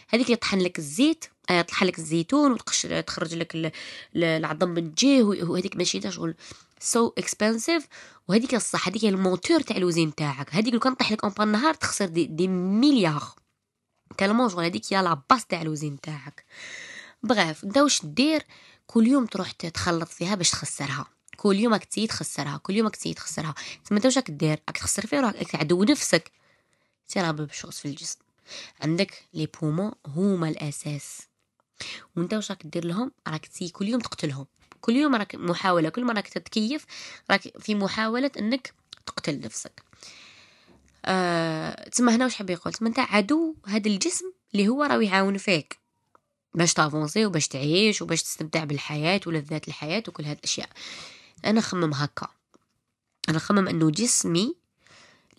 هذيك 0.10 0.26
اللي 0.26 0.36
طحن 0.36 0.60
لك 0.60 0.80
الزيت 0.80 1.26
آه، 1.50 1.66
لك 1.82 2.00
الزيتون 2.00 2.52
وتخرج 2.52 3.36
لك 3.36 3.74
العظم 4.16 4.70
من 4.70 4.94
جهه 4.98 5.24
وهذيك 5.24 5.78
ماشينة 5.78 6.10
شغل 6.10 6.36
so 6.80 7.14
so 7.18 7.31
expensive 7.31 7.88
وهذيك 8.28 8.56
الصح 8.56 8.88
هذيك 8.88 9.06
le 9.06 9.20
moteur 9.20 9.62
تاع 9.62 9.78
l'usine 9.78 10.16
تاعك. 10.16 10.56
هذيك 10.56 10.74
لو 10.74 10.80
كان 10.80 10.96
طيح 10.96 11.12
لك 11.12 11.24
un 11.24 11.48
نهار 11.48 11.74
تخسر 11.74 12.06
des, 12.06 12.26
des 12.26 12.48
milliards. 12.48 13.24
Tellement 14.18 14.50
شغل 14.50 14.64
هذيك 14.64 14.94
هي 14.94 15.02
la 15.02 15.17
base 15.17 15.46
تاع 15.46 15.62
l'usine 15.62 16.02
تاعك. 16.02 16.46
Bref 17.24 17.64
انت 17.64 17.78
واش 17.78 18.06
دير؟ 18.06 18.44
كل 18.88 19.08
يوم 19.08 19.26
تروح 19.26 19.52
تخلط 19.52 20.10
فيها 20.10 20.36
باش 20.36 20.50
تخسرها. 20.50 21.06
كل 21.38 21.56
يوم 21.56 21.74
راك 21.74 21.84
تخسرها. 21.84 22.58
كل 22.58 22.76
يوم 22.76 22.88
راك 22.88 22.96
تخسرها. 22.96 23.56
تما 23.86 23.98
انت 23.98 24.06
واش 24.06 24.18
راك 24.18 24.32
دير؟ 24.32 24.60
راك 24.68 24.78
تخسر 24.78 25.08
فيها 25.08 25.22
راك 25.22 25.52
تعدو 25.52 25.84
نفسك. 25.84 26.32
Si 27.08 27.20
la 27.20 27.32
même 27.32 27.53
chose 27.53 27.80
في 27.80 27.88
الجسم. 27.88 28.20
عندك 28.82 29.24
les 29.34 29.48
poumons 29.62 29.92
هما 30.08 30.50
الأساس. 30.50 31.22
وانت 32.16 32.34
واش 32.34 32.52
راك 32.52 32.68
دير 32.68 32.86
لهم؟ 32.86 33.12
راك 33.28 33.46
تسي 33.46 33.70
كل 33.70 33.88
يوم 33.88 34.02
تقتلهم. 34.02 34.46
كل 34.82 34.96
يوم 34.96 35.16
راك 35.16 35.36
محاولة 35.36 35.90
كل 35.90 36.04
ما 36.04 36.14
راك 36.14 36.28
تتكيف 36.28 36.86
راك 37.32 37.58
في 37.60 37.76
محاولة 37.76 38.32
إنك 38.40 38.74
تقتل 39.06 39.40
نفسك. 39.40 39.84
آه 41.06 41.90
تسمى 41.90 42.16
هنا 42.16 42.26
وش 42.26 42.36
حاب 42.36 42.50
يقول؟ 42.50 42.74
تسمى 42.74 42.90
انت 42.90 43.00
عدو 43.00 43.56
هذا 43.66 43.88
الجسم 43.88 44.32
اللي 44.54 44.68
هو 44.68 44.84
راه 44.84 45.02
يعاون 45.02 45.38
فيك. 45.38 45.78
باش 46.54 46.74
تافونسي 46.74 47.26
وباش 47.26 47.48
تعيش 47.48 48.02
وباش 48.02 48.24
تستمتع 48.24 48.64
بالحياة 48.64 49.22
ولذات 49.28 49.68
الحياة 49.68 50.04
وكل 50.08 50.24
هاد 50.26 50.38
الأشياء. 50.38 50.70
أنا 51.46 51.62
خمم 51.62 51.94
هكا. 51.94 52.28
أنا 53.30 53.40
خمم 53.40 53.68
إنه 53.68 53.92
جسمي 53.92 54.56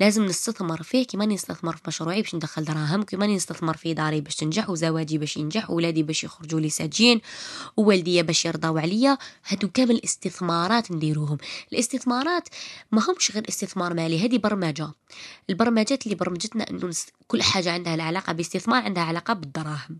لازم 0.01 0.25
نستثمر 0.25 0.83
فيه 0.83 1.07
كيما 1.07 1.27
نستثمر 1.27 1.77
في 1.77 1.83
مشروعي 1.87 2.23
باش 2.23 2.35
ندخل 2.35 2.65
دراهم 2.65 3.03
كيما 3.03 3.27
نستثمر 3.27 3.77
في 3.77 3.95
داري 3.95 4.21
باش 4.21 4.37
تنجح 4.37 4.71
وزواجي 4.71 5.19
باش 5.19 5.37
ينجح 5.37 5.71
وولادي 5.71 6.03
باش 6.03 6.25
يخرجوا 6.25 6.61
لي 6.61 6.71
ساجين 6.71 7.21
ووالديا 7.77 8.23
باش 8.23 8.45
يرضاو 8.45 8.79
عليا. 8.79 9.19
هادو 9.47 9.69
كامل 9.69 9.91
الاستثمارات 9.91 10.93
نديروهم. 10.93 11.39
الاستثمارات 11.73 12.49
ما 12.93 13.03
همش 13.09 13.33
غير 13.33 13.45
استثمار 13.49 13.95
مالي 13.95 14.27
هذه 14.27 14.39
برمجة. 14.39 14.93
البرمجات 15.51 16.05
اللي 16.05 16.15
برمجتنا 16.15 16.71
إنه 16.71 16.91
كل 17.27 17.43
حاجة 17.43 17.73
عندها 17.73 17.95
العلاقة 17.95 18.33
باستثمار 18.33 18.83
عندها 18.83 19.03
علاقة 19.03 19.35
بالدراهم. 19.35 19.99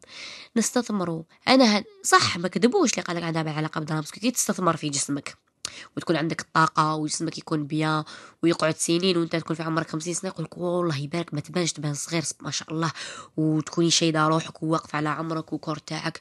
نستثمروا 0.57 1.23
أنا 1.49 1.85
صح 2.03 2.39
ما 2.39 2.49
كذبوش 2.49 2.93
اللي 2.93 3.03
قالك 3.03 3.23
عندها 3.23 3.53
علاقة 3.53 3.79
بالدراهم 3.79 4.03
كي 4.03 4.31
تستثمر 4.31 4.77
في 4.77 4.89
جسمك. 4.89 5.48
وتكون 5.97 6.17
عندك 6.17 6.41
الطاقه 6.41 6.95
وجسمك 6.95 7.39
يكون 7.39 7.67
بيان 7.67 8.05
ويقعد 8.43 8.77
سنين 8.77 9.17
وانت 9.17 9.37
تكون 9.37 9.57
في 9.57 9.63
عمرك 9.63 9.91
خمسين 9.91 10.15
سنة 10.15 10.31
يقول 10.31 10.49
والله 10.57 10.99
يبارك 10.99 11.35
ما 11.35 11.41
تبانش 11.41 11.73
تبان 11.73 11.95
صغير 11.95 12.25
ما 12.41 12.51
شاء 12.51 12.73
الله. 12.73 12.93
وتكوني 13.37 13.91
شايده 13.91 14.29
روحك 14.29 14.63
وواقف 14.63 14.95
على 14.95 15.09
عمرك 15.09 15.53
و 15.53 15.57
corps 15.57 15.79
تاعك. 15.79 16.21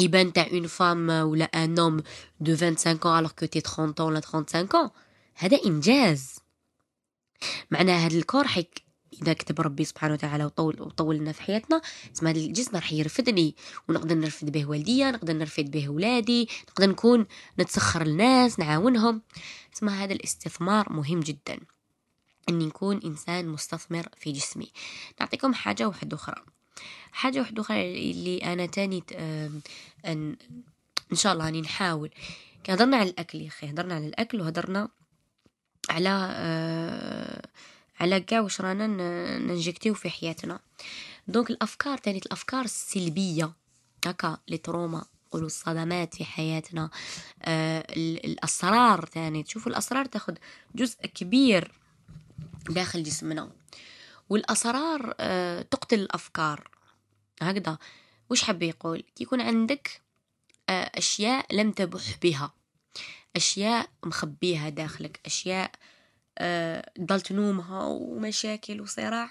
يبان 0.00 0.32
تاع 0.32 0.46
une 0.52 0.66
femme 0.66 1.10
ولا 1.10 1.44
un 1.44 1.78
homme 1.78 2.02
de 2.40 2.56
25 2.56 2.98
ans 2.98 3.22
alors 3.22 3.34
que 3.34 3.46
t'es 3.46 3.60
30 3.60 4.00
ans 4.00 4.00
ولا 4.00 4.20
35 4.20 4.68
ans. 4.74 4.90
هذا 5.34 5.58
إنجاز. 5.66 6.38
معناها 7.70 8.06
هذا 8.06 8.16
le 8.16 8.25
corps 8.25 8.46
حيك 8.46 8.89
إذا 9.22 9.32
كتب 9.32 9.60
ربي 9.60 9.84
سبحانه 9.84 10.14
وتعالى 10.14 10.44
وطول 10.44 10.82
وطول 10.82 11.16
لنا 11.16 11.32
في 11.32 11.42
حياتنا 11.42 11.80
تسمى 12.14 12.30
الجسم 12.30 12.76
راح 12.76 12.92
يرفدني 12.92 13.56
ونقدر 13.88 14.14
نرفد 14.14 14.52
به 14.52 14.66
والديا 14.66 15.10
نقدر 15.10 15.32
نرفد 15.32 15.70
به 15.70 15.88
ولادي 15.88 16.48
نقدر 16.68 16.90
نكون 16.90 17.26
نتسخر 17.58 18.02
الناس 18.02 18.58
نعاونهم. 18.58 19.22
تسمى 19.72 19.92
هذا 19.92 20.12
الاستثمار 20.12 20.92
مهم 20.92 21.20
جدا 21.20 21.60
إني 22.48 22.66
نكون 22.66 23.00
إنسان 23.04 23.48
مستثمر 23.48 24.08
في 24.16 24.32
جسمي. 24.32 24.72
نعطيكم 25.20 25.54
حاجة 25.54 25.88
واحدة 25.88 26.16
أخرى. 26.16 26.44
حاجة 27.12 27.40
واحدة 27.40 27.62
أخرى 27.62 28.10
اللي 28.10 28.38
أنا 28.38 28.66
تاني 28.66 29.02
ان 30.06 30.36
إن 31.12 31.16
شاء 31.16 31.32
الله 31.32 31.48
اني 31.48 31.60
نحاول. 31.60 32.10
هضرنا 32.68 32.96
على 32.96 33.10
الأكل 33.10 33.40
يا 33.40 33.48
أخي 33.48 33.70
هضرنا 33.70 33.94
على 33.94 34.06
الأكل 34.06 34.40
وهضرنا 34.40 34.88
على 35.90 36.28
أه 36.32 37.48
على 38.00 38.20
كاع 38.20 38.40
واش 38.40 38.60
رانا 38.60 38.86
ننجكتيو 39.38 39.94
في 39.94 40.10
حياتنا. 40.10 40.60
Donc 41.28 41.50
الأفكار 41.50 41.98
تاني 41.98 42.18
الأفكار 42.18 42.64
السلبية 42.64 43.52
هكا 44.06 44.38
les 44.48 44.58
traumas 44.58 45.04
نقولوا 45.26 45.46
الصدمات 45.46 46.14
في 46.14 46.24
حياتنا 46.24 46.90
آه 47.42 47.86
le 47.96 48.24
stress 48.24 49.06
تاني. 49.06 49.42
تشوفوا 49.42 49.72
le 49.72 49.80
stress 49.80 50.04
تاخذ 50.04 50.34
جزء 50.74 51.06
كبير 51.06 51.72
داخل 52.70 53.02
جسمنا. 53.02 53.50
والأسرار 54.28 55.14
آه 55.20 55.62
تقتل 55.62 56.00
الأفكار. 56.00 56.70
هكذا. 57.42 57.78
وش 58.30 58.42
حب 58.44 58.62
يقول؟ 58.62 59.04
يكون 59.20 59.40
عندك 59.40 60.00
آه، 60.68 60.90
أشياء 60.94 61.54
لم 61.54 61.72
تبح 61.72 62.16
بها. 62.22 62.52
أشياء 63.36 63.88
مخبيها 64.04 64.68
داخلك. 64.68 65.20
أشياء 65.26 65.70
آه، 65.70 65.78
ضل 67.00 67.20
تنومها 67.20 67.84
ومشاكل 67.84 68.80
وصراع 68.80 69.30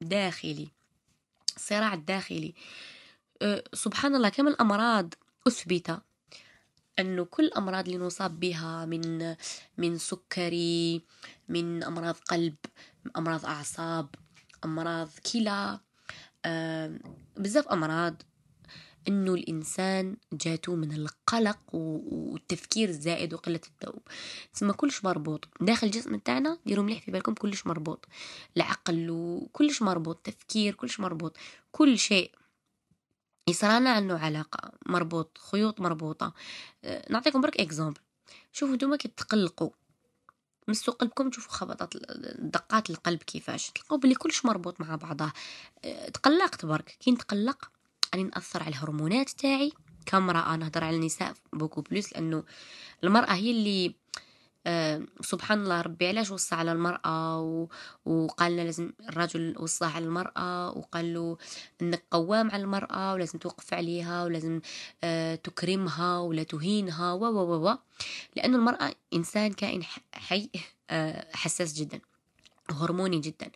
داخلي 0.00 0.68
صراع 1.56 1.94
داخلي. 1.94 2.54
أه، 3.42 3.64
سبحان 3.72 4.14
الله 4.14 4.28
كم 4.28 4.48
الأمراض 4.48 5.14
أثبت 5.48 5.98
أنه 6.98 7.24
كل 7.24 7.44
الأمراض 7.44 7.84
اللي 7.88 7.98
نصاب 8.06 8.40
بها 8.40 8.84
من 8.86 9.36
من 9.78 9.98
سكري 9.98 11.02
من 11.48 11.82
أمراض 11.84 12.14
قلب 12.14 12.54
أمراض 13.16 13.46
أعصاب 13.46 14.08
أمراض 14.64 15.08
كلى 15.32 15.80
أه، 16.44 16.98
بزاف 17.36 17.68
أمراض. 17.68 18.22
إنه 19.08 19.34
الإنسان 19.34 20.16
جاتو 20.32 20.76
من 20.76 20.92
القلق 20.92 21.58
والتفكير 21.72 22.88
الزائد 22.88 23.34
وقلة 23.34 23.60
الذوب. 23.82 24.02
تسمى 24.52 24.72
كلش 24.72 25.04
مربوط. 25.04 25.48
داخل 25.60 25.86
الجسم 25.86 26.16
تاعنا 26.16 26.58
ديروا 26.66 26.84
مليح 26.84 27.02
في 27.02 27.10
بالكم 27.10 27.34
كلش 27.34 27.66
مربوط. 27.66 28.06
العقل 28.56 29.10
وكلش 29.10 29.82
مربوط. 29.82 30.16
تفكير 30.24 30.74
كلش 30.74 31.00
مربوط. 31.00 31.36
كل 31.72 31.98
شيء. 31.98 32.30
يصرا 33.48 33.73
لنا 33.73 33.90
عنه 33.90 34.18
علاقة. 34.18 34.72
مربوط. 34.86 35.38
خيوط 35.38 35.80
مربوطة. 35.80 36.34
أه، 36.84 37.12
نعطيكم 37.12 37.40
برك 37.40 37.60
exemple. 37.60 38.00
شوفوا 38.52 38.74
نتوما 38.74 38.96
كي 38.96 39.08
تقلقوا. 39.08 39.70
مسوا 40.68 40.94
قلبكم 40.94 41.30
تشوفوا 41.30 41.52
خبطات 41.52 41.94
دقات 42.38 42.90
القلب 42.90 43.22
كيفاش. 43.22 43.70
تلقوا 43.70 43.98
بلي 43.98 44.14
كلش 44.14 44.44
مربوط 44.44 44.80
مع 44.80 44.96
بعضه. 44.96 45.32
أه، 45.84 46.08
تقلقت 46.08 46.66
برك. 46.66 46.96
كي 47.00 47.10
نتقلق 47.10 47.70
أني 48.14 48.22
نأثر 48.22 48.62
على 48.62 48.70
الهرمونات 48.70 49.30
تاعي 49.30 49.72
كامرأة. 50.06 50.56
نهضر 50.56 50.84
على 50.84 50.96
النساء 50.96 51.34
beaucoup 51.52 51.80
plus 51.80 52.12
لأنه 52.12 52.44
المرأة 53.04 53.32
هي 53.32 53.50
اللي 53.50 53.94
آه 54.66 55.02
سبحان 55.20 55.62
الله 55.62 55.80
ربي 55.80 56.08
علاش 56.08 56.30
وصى 56.30 56.54
على 56.54 56.72
المرأة 56.72 57.40
و... 57.40 57.68
وقال 58.04 58.56
لازم 58.56 58.92
الرجل 59.08 59.54
وصى 59.58 59.84
على 59.84 60.04
المرأة 60.04 60.70
وقال 60.78 61.14
له 61.14 61.36
إنك 61.82 62.04
قوام 62.10 62.50
على 62.50 62.62
المرأة 62.62 63.12
ولازم 63.14 63.38
توقف 63.38 63.74
عليها 63.74 64.24
ولازم 64.24 64.60
آه 65.04 65.34
تكرمها 65.34 66.18
ولا 66.18 66.42
تهينها 66.42 67.12
و 67.12 67.24
و 67.24 67.68
و 67.68 67.78
لأنه 68.36 68.56
المرأة 68.56 68.94
إنسان 69.14 69.52
كائن 69.52 69.82
حي 70.14 70.50
آه 70.90 71.26
حساس 71.32 71.72
جدا 71.74 72.00
هرموني 72.70 73.20
جدا 73.20 73.50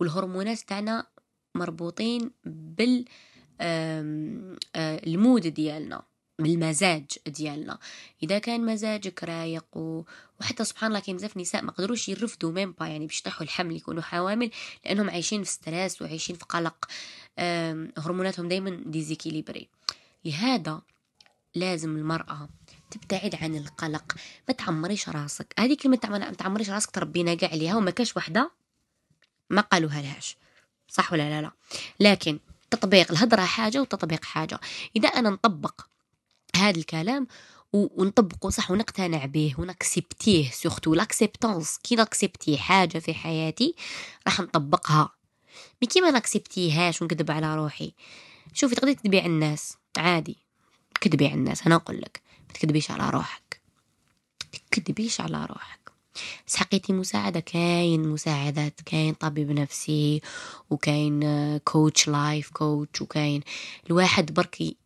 والهرمونات 0.00 0.58
تاعنا 0.58 1.06
مربوطين 1.54 2.30
بال 2.44 3.04
المود 4.76 5.46
ديالنا 5.46 6.02
بالمزاج 6.38 7.04
ديالنا. 7.26 7.78
إذا 8.22 8.38
كان 8.38 8.66
مزاجك 8.66 9.24
رايق 9.24 9.76
و... 9.76 10.02
وحتى 10.40 10.64
سبحان 10.64 10.90
الله 10.90 11.00
كاين 11.00 11.16
بزاف 11.16 11.36
نساء 11.36 11.62
ما 11.62 11.72
قدروش 11.72 12.08
يرفدوا 12.08 12.52
même 12.52 12.72
pas 12.72 12.86
يعني 12.86 13.06
باش 13.06 13.20
يطيحوا 13.20 13.42
الحمل 13.42 13.76
يكونوا 13.76 14.02
حوامل 14.02 14.50
لأنهم 14.84 15.10
عايشين 15.10 15.42
في 15.44 15.50
stress 15.50 16.02
وعايشين 16.02 16.36
في 16.36 16.44
قلق. 16.44 16.88
هرموناتهم 17.98 18.48
دائما 18.48 18.82
déséquilibrées. 18.86 19.68
لهذا 20.24 20.82
لازم 21.54 21.96
المرأة 21.96 22.48
تبتعد 22.90 23.34
عن 23.34 23.56
القلق. 23.56 24.16
ما 24.48 24.54
تعمريش 24.54 25.08
راسك. 25.08 25.54
هذه 25.58 25.76
كلمة 25.76 25.98
ما 26.04 26.32
تعمريش 26.32 26.70
راسك 26.70 26.90
تربينا 26.90 27.34
كاع 27.34 27.50
عليها 27.50 27.76
وما 27.76 27.90
كاش 27.90 28.16
وحدة 28.16 28.50
ما 29.50 29.60
قالوها 29.60 30.02
لهاش. 30.02 30.36
صح 30.88 31.12
ولا 31.12 31.30
لا؟ 31.30 31.40
لا. 31.40 31.52
لكن 32.00 32.38
تطبيق 32.70 33.10
الهضرة 33.12 33.44
حاجة 33.44 33.80
والتطبيق 33.80 34.24
حاجة. 34.24 34.60
إذا 34.96 35.08
أنا 35.08 35.30
نطبق 35.30 35.80
هذا 36.56 36.78
الكلام 36.78 37.26
ونطبقه 37.72 38.50
صح 38.50 38.70
ونقتنع 38.70 39.24
به 39.24 39.54
ونكسبتيه 39.58 40.50
surtout 40.50 40.94
l'acceptance 40.94 41.78
كي 41.78 41.96
ن 41.96 42.03
accepter 42.03 42.58
حاجة 42.58 42.98
في 42.98 43.14
حياتي 43.14 43.74
راح 44.26 44.40
نطبقها. 44.40 45.10
mais 45.82 45.88
كي 45.88 46.00
ما 46.00 46.10
نكسبتيهاش 46.10 47.02
ونكذب 47.02 47.30
على 47.30 47.56
روحي؟ 47.56 47.92
شوفي 48.52 48.74
تقدري 48.74 48.94
تكذبي 48.94 49.18
على 49.18 49.26
الناس. 49.26 49.76
عادي. 49.96 50.36
كذبي 51.00 51.26
على 51.26 51.34
الناس. 51.34 51.66
أنا 51.66 51.74
أقول 51.74 52.00
لك 52.00 52.22
ما 52.48 52.54
تكذبيش 52.54 52.90
على 52.90 53.10
روحك. 53.10 53.60
تكذبيش 54.70 55.20
على 55.20 55.46
روحك. 55.46 55.79
بس 56.46 56.56
مساعدة 56.90 57.40
كاين 57.40 58.08
مساعدات 58.08 58.80
كاين 58.86 59.14
طبيب 59.14 59.50
نفسي 59.50 60.20
وكاين 60.70 61.58
coach 61.58 62.08
life 62.08 62.50
coach 62.50 63.02
وكاين 63.02 63.42
الواحد 63.86 64.34
برك 64.34 64.76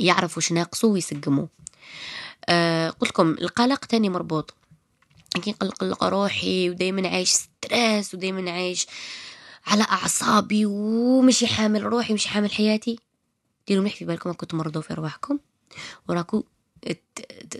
يعرف 0.00 0.36
وش 0.38 0.52
ناقصه 0.52 0.88
ويسقمه 0.88 1.48
أه 2.48 2.90
قلت 2.90 3.10
لكم 3.10 3.30
القلق 3.30 3.84
تاني 3.84 4.08
مربوط. 4.08 4.54
كي 5.42 5.50
نقلق 5.50 6.04
روحي 6.04 6.70
ودايما 6.70 7.08
عايش 7.08 7.30
ستريس 7.30 8.14
ودايما 8.14 8.50
عايش 8.50 8.86
على 9.66 9.82
أعصابي 9.82 10.66
ومشي 10.66 11.46
حامل 11.46 11.82
روحي 11.82 12.14
مش 12.14 12.26
حامل 12.26 12.52
حياتي 12.52 12.98
ديروا 13.68 13.82
مليح 13.82 13.96
في 13.96 14.04
بالكم 14.04 14.32
كنتو 14.32 14.56
مرضوا 14.56 14.82
في 14.82 14.94
رواحكم 14.94 15.38
وراكو 16.08 16.44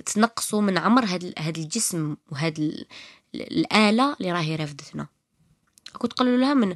تنقصوا 0.07 0.61
من 0.61 0.78
عمر 0.78 1.04
هاد 1.38 1.59
الجسم 1.59 2.16
وهاد 2.31 2.87
الآلة 3.35 4.16
اللي 4.20 4.33
راهي 4.33 4.57
رافدتنا. 4.57 5.07
كنت 5.98 6.12
قالوا 6.12 6.37
لها 6.37 6.54
من 6.54 6.74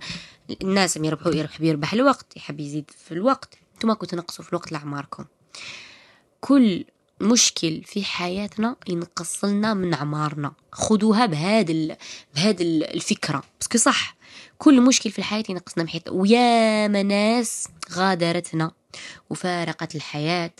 الناس 0.62 0.96
اللي 0.96 1.08
يربحوا 1.08 1.34
يربح 1.34 1.58
بيربح 1.58 1.92
الوقت 1.92 2.36
يحب 2.36 2.60
يزيد 2.60 2.90
في 2.90 3.12
الوقت. 3.14 3.58
أنتم 3.74 3.92
كنتوا 3.92 4.18
تنقصوا 4.18 4.44
في 4.44 4.50
الوقت 4.50 4.72
لأعماركم. 4.72 5.24
كل 6.40 6.84
مشكل 7.20 7.82
في 7.84 8.04
حياتنا 8.04 8.76
ينقص 8.88 9.44
لنا 9.44 9.74
من 9.74 9.94
عمارنا 9.94 10.52
خذوها 10.72 11.26
بهاد 11.26 11.70
ال... 11.70 11.96
بهاد 12.34 12.60
الفكرة. 12.60 13.42
بس 13.60 13.76
صح. 13.76 14.16
كل 14.58 14.80
مشكل 14.80 15.10
في 15.10 15.18
الحياة 15.18 15.44
ينقصنا 15.48 15.84
من 15.84 15.88
حياتنا. 15.88 16.12
ويا 16.12 16.88
ناس 16.88 17.68
غادرتنا 17.92 18.70
وفارقت 19.30 19.94
الحياة. 19.94 20.52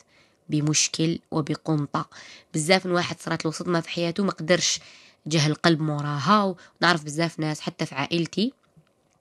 بمشكل 0.52 1.18
وبقنطة. 1.30 2.08
بزاف 2.54 2.86
من 2.86 2.92
واحد 2.92 3.20
صارت 3.20 3.44
له 3.44 3.50
صدمة 3.50 3.80
في 3.80 3.88
حياته 3.88 4.24
ما 4.24 4.32
قدرش 4.32 4.80
جه 5.26 5.46
القلب 5.46 5.80
موراها 5.80 6.54
ونعرف 6.80 7.04
بزاف 7.04 7.40
ناس 7.40 7.60
حتى 7.60 7.86
في 7.86 7.94
عائلتي. 7.94 8.52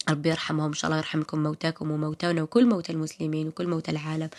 ربي 0.09 0.29
يرحمهم 0.29 0.67
إن 0.67 0.73
شاء 0.73 0.89
الله 0.91 0.97
يرحم 0.97 1.19
لكم 1.19 1.43
موتاكم 1.43 1.91
وموتانا 1.91 2.43
وكل 2.43 2.65
موتى 2.65 2.91
المسلمين 2.91 3.47
وكل 3.47 3.67
موتى 3.67 3.91
العالم. 3.91 4.29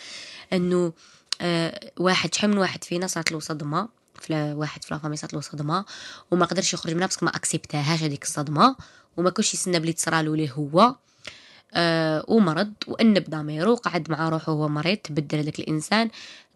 إنه 0.53 0.93
آه 1.41 1.91
واحد 1.99 2.33
شحال 2.33 2.49
من 2.49 2.57
واحد 2.57 2.83
فينا 2.83 3.07
صارت 3.07 3.31
له 3.31 3.39
صدمه 3.39 3.89
في 4.19 4.53
واحد 4.53 4.83
في 4.83 4.93
لافامي 4.93 5.17
صارت 5.17 5.33
له 5.33 5.41
صدمه 5.41 5.85
وما 6.31 6.45
قدرش 6.45 6.73
يخرج 6.73 6.93
منها 6.93 7.07
بس 7.07 7.23
ما 7.23 7.29
أكسبتهاش 7.29 8.03
هذيك 8.03 8.23
الصدمة 8.23 8.75
وما 9.17 9.29
كلش 9.29 9.53
يسنى 9.53 9.79
بلي 9.79 9.93
تصرالو 9.93 10.35
ليه 10.35 10.51
هو. 10.51 10.95
آه 11.73 12.25
ومرض 12.27 12.73
وأنب 12.87 13.29
ضميره 13.29 13.75
قعد 13.75 14.11
مع 14.11 14.29
روحه 14.29 14.51
وهو 14.51 14.67
مريض 14.67 14.97
تبدل 14.97 15.37
هذاك 15.37 15.59
الإنسان 15.59 16.09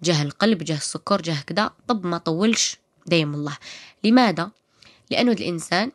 جاه 0.03 0.23
القلب 0.23 0.63
جاه 0.63 0.77
السكر 0.77 1.21
جاه 1.21 1.41
كذا. 1.41 1.71
طب 1.87 2.05
ما 2.05 2.17
طولش 2.17 2.77
دايم 3.05 3.33
الله. 3.33 3.57
لماذا؟ 4.03 4.51
لأنه 5.11 5.31
الإنسان 5.31 5.91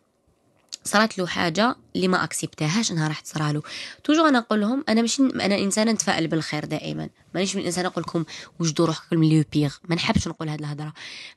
صارت 0.84 1.18
له 1.18 1.26
حاجة 1.26 1.76
اللي 1.96 2.08
ما 2.08 2.24
أكسبتهاش 2.24 2.92
أنها 2.92 3.08
راح 3.08 3.20
تصرى 3.20 3.60
توجو 4.04 4.26
أنا 4.26 4.38
أقول 4.38 4.60
لهم 4.60 4.84
أنا 4.88 5.02
مش 5.02 5.20
أنا 5.20 5.58
إنسان 5.58 5.88
نتفائل 5.88 6.28
بالخير 6.28 6.64
دائما. 6.64 7.08
مانيش 7.34 7.54
من 7.54 7.60
الإنسان 7.60 7.86
أقول 7.86 8.04
لكم 8.08 8.24
وجدوا 8.60 8.86
روحكم 8.86 9.24
لو 9.24 9.44
بيغ. 9.52 9.74
ما 9.88 9.94
نحبش 9.94 10.28
نقول 10.28 10.48
هذه 10.48 10.60
الهضرة 10.60 10.92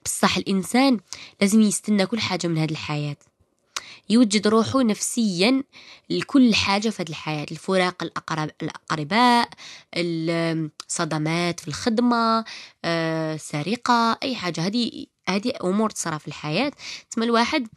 بصح 0.06 0.38
الإنسان 0.38 1.00
لازم 1.41 1.62
يستنى 1.62 2.06
كل 2.06 2.19
حاجة 2.19 2.48
من 2.48 2.58
هذه 2.58 2.71
الحياة. 2.71 3.17
يوجد 4.10 4.48
روحه 4.48 4.84
نفسيا 4.84 5.63
لكل 6.10 6.56
حاجة 6.56 6.89
في 6.89 7.04
هذه 7.04 7.10
الحياة. 7.10 7.46
الفراق 7.52 8.04
الأقرب 8.04 8.50
الأقرباء 8.62 9.50
الصدمات 9.96 11.60
في 11.60 11.68
الخدمة 11.68 12.46
آه، 12.86 13.38
سرقة 13.38 14.18
أي 14.24 14.36
حاجة. 14.36 14.62
هذه 14.62 15.06
هذه 15.30 15.54
أمور 15.63 15.89
تصرى 15.89 16.20
في 16.20 16.28
الحياة. 16.28 16.72
تسمى 17.12 17.26
الواحد 17.26 17.68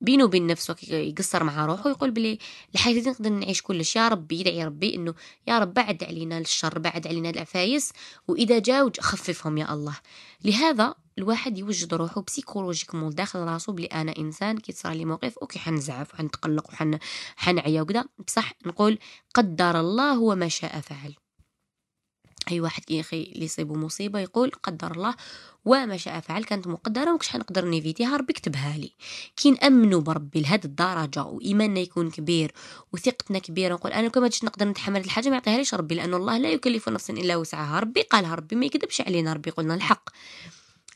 بينه 0.00 0.24
وبين 0.24 0.46
نفسه 0.46 0.76
يقصر 0.88 1.44
مع 1.44 1.66
روحه 1.66 1.86
ويقول 1.86 2.10
بلي 2.10 2.38
الحياة 2.74 2.94
دي 2.94 3.10
نقدر 3.10 3.30
نعيش 3.30 3.62
كلش. 3.62 3.96
يا 3.96 4.08
ربي 4.08 4.40
يدعي 4.40 4.64
ربي 4.64 4.94
إنه 4.94 5.14
يا 5.48 5.58
رب 5.58 5.74
بعد 5.74 6.04
علينا 6.04 6.38
الشر 6.38 6.78
بعد 6.78 7.06
علينا 7.06 7.30
العفايس. 7.30 7.92
وإذا 8.28 8.58
جاو 8.58 8.92
خففهم 9.00 9.58
يا 9.58 9.72
الله. 9.72 9.96
لهذا 10.44 10.94
الواحد 11.18 11.58
يوجد 11.58 11.94
روحه 11.94 12.22
psychologiquement 12.22 13.10
داخل 13.10 13.38
راسو 13.38 13.72
بلي 13.72 13.86
أنا 13.86 14.14
إنسان 14.18 14.58
كي 14.58 14.72
تصرى 14.72 14.94
لي 14.94 15.04
موقف 15.04 15.38
OK 15.38 15.58
حنزعف 15.58 16.14
وحنتقلق 16.14 16.68
وحن 16.68 16.98
حنعيا 17.36 17.82
وكذا 17.82 18.04
بصح 18.26 18.52
نقول 18.66 18.98
قدر 19.34 19.80
الله 19.80 20.18
وما 20.18 20.48
شاء 20.48 20.80
فعل. 20.80 21.14
أي 22.50 22.60
واحد 22.60 22.84
كيخي 22.84 23.22
اللي 23.22 23.44
يصيبو 23.44 23.74
مصيبة 23.74 24.20
يقول 24.20 24.50
قدر 24.50 24.90
الله 24.90 25.14
وما 25.64 25.96
شاء 25.96 26.20
فعل 26.20 26.44
كانت 26.44 26.66
مقدرة 26.66 27.10
ومكش 27.10 27.28
حنقدر 27.28 27.64
نيفيتيها 27.64 28.16
ربي 28.16 28.32
كتبها 28.32 28.76
لي. 28.76 28.92
كي 29.36 29.50
نامنوا 29.50 30.00
بربي 30.00 30.40
لهاد 30.40 30.64
الدرجة 30.64 31.24
وإيماننا 31.24 31.80
يكون 31.80 32.10
كبير 32.10 32.52
وثقتنا 32.92 33.38
كبيرة 33.38 33.74
نقول 33.74 33.92
أنا 33.92 34.08
كما 34.08 34.28
جيت 34.28 34.44
نقدر 34.44 34.68
نتحمل 34.68 35.00
الحاجة 35.00 35.28
ما 35.28 35.34
يعطيها 35.34 35.56
ليش 35.56 35.74
ربي 35.74 35.94
لأن 35.94 36.14
الله 36.14 36.38
لا 36.38 36.50
يكلف 36.50 36.88
نفسا 36.88 37.12
إلا 37.12 37.36
وسعها. 37.36 37.80
ربي 37.80 38.02
قالها 38.02 38.34
ربي 38.34 38.56
ما 38.56 38.66
يكذبش 38.66 39.00
علينا 39.00 39.32
ربي 39.32 39.50
قلنا 39.50 39.74
الحق. 39.74 40.10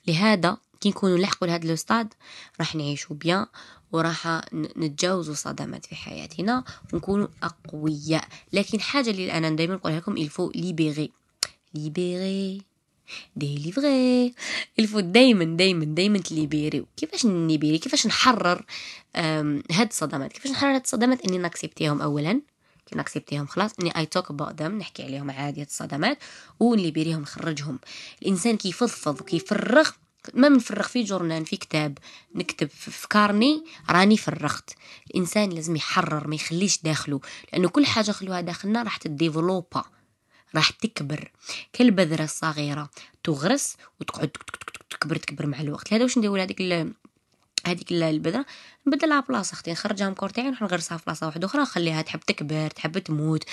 لهذا 0.08 0.56
كي 0.80 0.88
نكونوا 0.88 1.18
لحقوا 1.18 1.48
لهذا 1.48 1.64
الاستاد 1.64 2.14
راح 2.60 2.74
نعيشوا 2.74 3.16
بيان 3.16 3.46
وراح 3.92 4.46
نتجاوزوا 4.54 5.34
صدمات 5.34 5.86
في 5.86 5.94
حياتنا 5.94 6.64
ونكونوا 6.92 7.28
أقوياء. 7.42 8.28
لكن 8.52 8.80
حاجة 8.80 9.10
اللي 9.10 9.32
أنا 9.32 9.50
دائما 9.50 9.74
نقولها 9.74 9.98
لكم 9.98 10.16
il 10.16 10.28
faut 10.28 10.50
libérer 10.54 11.11
libérer 11.74 12.62
délivrer 13.37 14.35
il 14.78 14.86
faut 14.86 15.00
دايما 15.00 15.44
دايما 15.44 15.84
دايما 15.84 16.18
ت 16.18 16.26
libérer. 16.26 16.87
كيفاش 16.96 17.26
ن 17.26 17.32
libérer؟ 17.32 17.78
كيفاش 17.78 18.06
نحرر 18.06 18.64
هاد 19.72 19.88
الصدمات؟ 19.88 20.32
كيفاش 20.32 20.50
نحرر 20.50 20.74
هاد 20.74 20.80
الصدمات 20.80 21.26
إني 21.26 21.38
ناكسبتيهم 21.38 22.02
اولا؟ 22.02 22.40
كي 22.87 22.96
ناكسبتيهم 22.96 23.46
خلاص. 23.46 23.70
إني 23.81 23.99
I 23.98 24.06
talk 24.06 24.30
about 24.30 24.62
them 24.62 24.78
نحكي 24.79 25.03
عليهم 25.03 25.31
عادي 25.31 25.62
الصدمات 25.62 26.18
ونليبيريهم 26.61 27.22
نخرجهم. 27.22 27.79
الإنسان 28.22 28.57
كيفضفض 28.57 29.20
وكيفرغ 29.20 29.90
ما 30.35 30.49
منفرغ 30.49 30.87
في 30.87 31.03
journal 31.02 31.44
في 31.44 31.57
كتاب 31.57 31.99
نكتب 32.35 32.68
في 32.68 33.09
كارني 33.09 33.64
راني 33.90 34.16
فرغت. 34.16 34.70
الإنسان 35.11 35.51
لازم 35.51 35.77
يحرر 35.77 36.27
ما 36.29 36.35
يخليش 36.35 36.83
داخله 36.83 37.20
لأنه 37.53 37.68
كل 37.68 37.87
حاجة 37.87 38.11
خلوها 38.11 38.40
داخلنا 38.40 38.83
راح 38.83 38.96
تديفلوبا 38.96 39.85
راح 40.55 40.70
تكبر. 40.70 41.33
كالبذرة 41.72 42.25
الصغيرة 42.25 42.90
تغرس 43.25 43.77
وتقعد 44.01 44.31
تكبر 44.90 45.16
تكبر 45.16 45.46
مع 45.46 45.61
الوقت. 45.61 45.92
هذا 45.92 46.03
واش 46.03 46.18
ندير 46.18 46.42
هذيك 46.42 46.61
هذيك 47.68 47.92
البذره 47.92 48.46
نبدلها 48.87 49.20
بلاصة 49.20 49.52
أختي 49.52 49.72
نخرجها 49.72 50.09
من 50.09 50.14
كورتين 50.14 50.46
ونروح 50.46 50.62
نغرسها 50.62 50.98
في 50.98 51.05
بلاصة 51.07 51.26
واحدة 51.26 51.46
أخرى 51.46 51.62
نخليها 51.62 52.02
تحب 52.02 52.20
تكبر 52.20 52.70
تحب 52.70 52.98
تموت. 52.98 53.44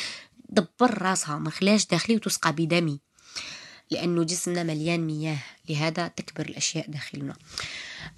دبر 0.50 1.02
راسها 1.02 1.38
ما 1.38 1.48
نخليهاش 1.48 1.88
داخلي 1.88 2.16
وتسقى 2.16 2.52
بدمي. 2.52 3.00
لأنه 3.92 4.24
جسمنا 4.24 4.64
مليان 4.64 5.00
مياه 5.00 5.38
لهذا 5.70 6.08
تكبر 6.08 6.46
الأشياء 6.50 6.92
داخلنا. 6.92 7.36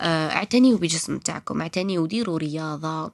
آه، 0.02 0.30
اعتنيوا 0.30 0.78
بجسم 0.78 1.18
تاعكم 1.18 1.62
اعتنيوا 1.62 2.04
وديروا 2.04 2.38
رياضة 2.38 3.12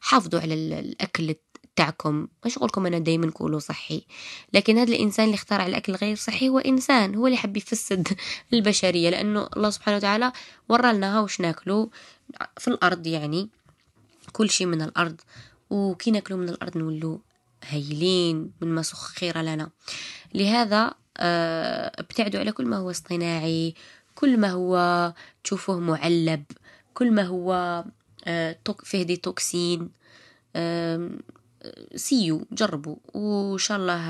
حافظوا 0.00 0.40
على 0.40 0.54
الأكل 0.54 1.34
تاعكم 1.76 2.28
مش 2.46 2.56
نقولكم 2.56 2.86
أنا 2.86 2.98
دايما 2.98 3.30
كولو 3.30 3.58
صحي. 3.58 4.06
لكن 4.52 4.78
هذا 4.78 4.92
الإنسان 4.92 5.24
اللي 5.24 5.34
اخترع 5.34 5.66
الأكل 5.66 5.92
غير 5.92 6.16
صحي 6.16 6.48
هو 6.48 6.58
إنسان 6.58 7.14
هو 7.14 7.26
اللي 7.26 7.38
حب 7.38 7.56
يفسد 7.56 8.08
البشرية. 8.52 9.10
لأنه 9.10 9.48
الله 9.56 9.70
سبحانه 9.70 9.96
وتعالى 9.96 10.32
ورى 10.68 10.92
لنا 10.92 11.20
واش 11.20 11.40
ناكلو 11.40 11.90
في 12.58 12.68
الأرض 12.68 13.06
يعني 13.06 13.48
كل 14.32 14.50
شيء 14.50 14.66
من 14.66 14.82
الأرض. 14.82 15.20
وكي 15.70 16.10
ناكلو 16.10 16.36
من 16.36 16.48
الأرض 16.48 16.78
نولو 16.78 17.20
هايلين 17.64 18.52
من 18.60 18.68
ما 18.68 18.82
سخر 18.82 19.38
لنا. 19.42 19.70
لهذا 20.34 20.94
آه، 21.16 21.92
ابتعدوا 21.98 22.40
على 22.40 22.52
كل 22.52 22.66
ما 22.66 22.76
هو 22.76 22.90
اصطناعي 22.90 23.74
كل 24.14 24.36
ما 24.36 24.50
هو 24.50 25.14
تشوفوه 25.44 25.78
معلب 25.80 26.44
كل 26.94 27.10
ما 27.12 27.22
هو 27.22 27.84
آه، 28.24 28.56
فيه 28.84 29.02
des 29.02 29.16
toxines. 29.16 29.90
سيو 31.94 32.46
جربوا. 32.52 32.96
وإن 33.14 33.58
شاء 33.58 33.78
الله 33.78 34.00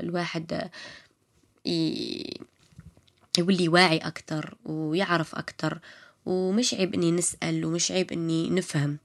الواحد 0.00 0.70
يولي 3.38 3.68
واعي 3.68 3.98
أكتر 3.98 4.56
ويعرف 4.64 5.34
أكتر. 5.34 5.80
ومش 6.26 6.74
عيب 6.74 6.94
إني 6.94 7.10
نسأل 7.10 7.64
ومش 7.64 7.92
عيب 7.92 8.12
إني 8.12 8.50
نفهم. 8.50 8.98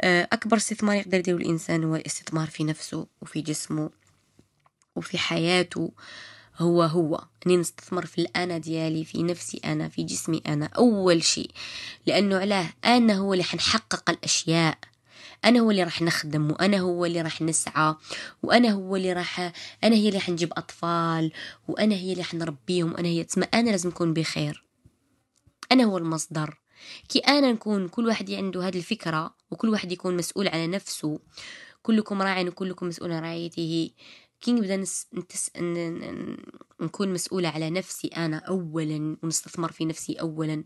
آه، 0.00 0.28
أكبر 0.32 0.56
استثمار 0.56 0.96
يقدر 0.96 1.18
يديره 1.18 1.36
الإنسان 1.36 1.84
هو 1.84 1.96
الاستثمار 1.96 2.46
في 2.46 2.64
نفسه 2.64 3.06
وفي 3.22 3.40
جسمه 3.40 3.90
وفي 4.96 5.18
حياته 5.18 5.92
هو 6.58 6.82
هو. 6.82 7.24
إني 7.46 7.56
نستثمر 7.56 8.06
في 8.06 8.20
الأنا 8.20 8.58
ديالي 8.58 9.04
في 9.04 9.22
نفسي 9.22 9.60
أنا 9.64 9.88
في 9.88 10.02
جسمي 10.02 10.42
أنا 10.46 10.66
أول 10.66 11.22
شيء. 11.22 11.50
لأنه 12.06 12.36
علاه 12.38 12.66
أنا 12.84 13.14
هو 13.14 13.32
اللي 13.32 13.44
حنحقق 13.44 14.10
الأشياء. 14.10 14.78
أنا 15.44 15.60
هو 15.60 15.70
اللي 15.70 15.82
راح 15.82 16.02
نخدم 16.02 16.50
وأنا 16.50 16.78
هو 16.78 17.04
اللي 17.04 17.20
راح 17.22 17.42
نسعى 17.42 17.94
وأنا 18.42 18.68
هو 18.70 18.96
اللي 18.96 19.12
راح 19.12 19.52
أنا 19.84 19.96
هي 19.96 20.08
اللي 20.08 20.20
حنجيب 20.20 20.52
أطفال 20.56 21.32
وأنا 21.68 21.94
هي 21.94 22.12
اللي 22.12 22.24
حنربيهم 22.24 22.96
أنا 22.96 23.08
هي. 23.08 23.24
تسمى 23.24 23.46
أنا 23.54 23.70
لازم 23.70 23.88
نكون 23.88 24.12
بخير. 24.14 24.69
أنا 25.72 25.84
هو 25.84 25.98
المصدر. 25.98 26.60
كي 27.08 27.18
أنا 27.18 27.52
نكون 27.52 27.88
كل 27.88 28.06
واحد 28.06 28.30
عنده 28.30 28.68
هذه 28.68 28.78
الفكرة 28.78 29.34
وكل 29.50 29.68
واحد 29.68 29.92
يكون 29.92 30.16
مسؤول 30.16 30.48
على 30.48 30.66
نفسه 30.66 31.20
كلكم 31.82 32.22
راع 32.22 32.40
وكلكم 32.40 32.86
مسؤول 32.86 33.12
عن 33.12 33.22
رعايته. 33.22 33.90
كي 34.40 34.52
نبدأ 34.52 34.76
نس... 34.76 35.06
نتس... 35.14 35.50
ن... 35.56 36.36
نكون 36.80 37.12
مسؤولة 37.12 37.48
على 37.48 37.70
نفسي 37.70 38.08
أنا 38.08 38.36
أولا 38.36 39.16
ونستثمر 39.22 39.72
في 39.72 39.84
نفسي 39.84 40.14
أولا 40.14 40.62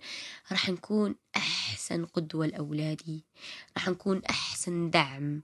راح 0.53 0.71
نكون 0.71 1.14
أحسن 1.37 2.05
قدوة 2.05 2.47
لأولادي. 2.47 3.25
راح 3.77 3.88
نكون 3.88 4.23
أحسن 4.31 4.90
دعم 4.90 5.43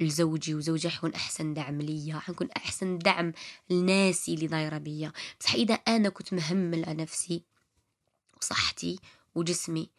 لزوجي 0.00 0.54
وزوجي 0.54 0.90
حيكون 0.90 1.14
أحسن 1.14 1.54
دعم 1.54 1.80
ليا 1.80 2.18
حنكون 2.18 2.48
أحسن 2.56 2.98
دعم 2.98 3.32
لناسي 3.70 4.34
اللي 4.34 4.46
دايرة 4.46 4.78
بيا. 4.78 5.12
بصح 5.40 5.54
إذا 5.54 5.74
أنا 5.74 6.08
كنت 6.08 6.32
مهمل 6.34 6.84
على 6.84 7.02
نفسي 7.02 7.49
وصحتي 8.42 8.98
وجسمي. 9.34 9.90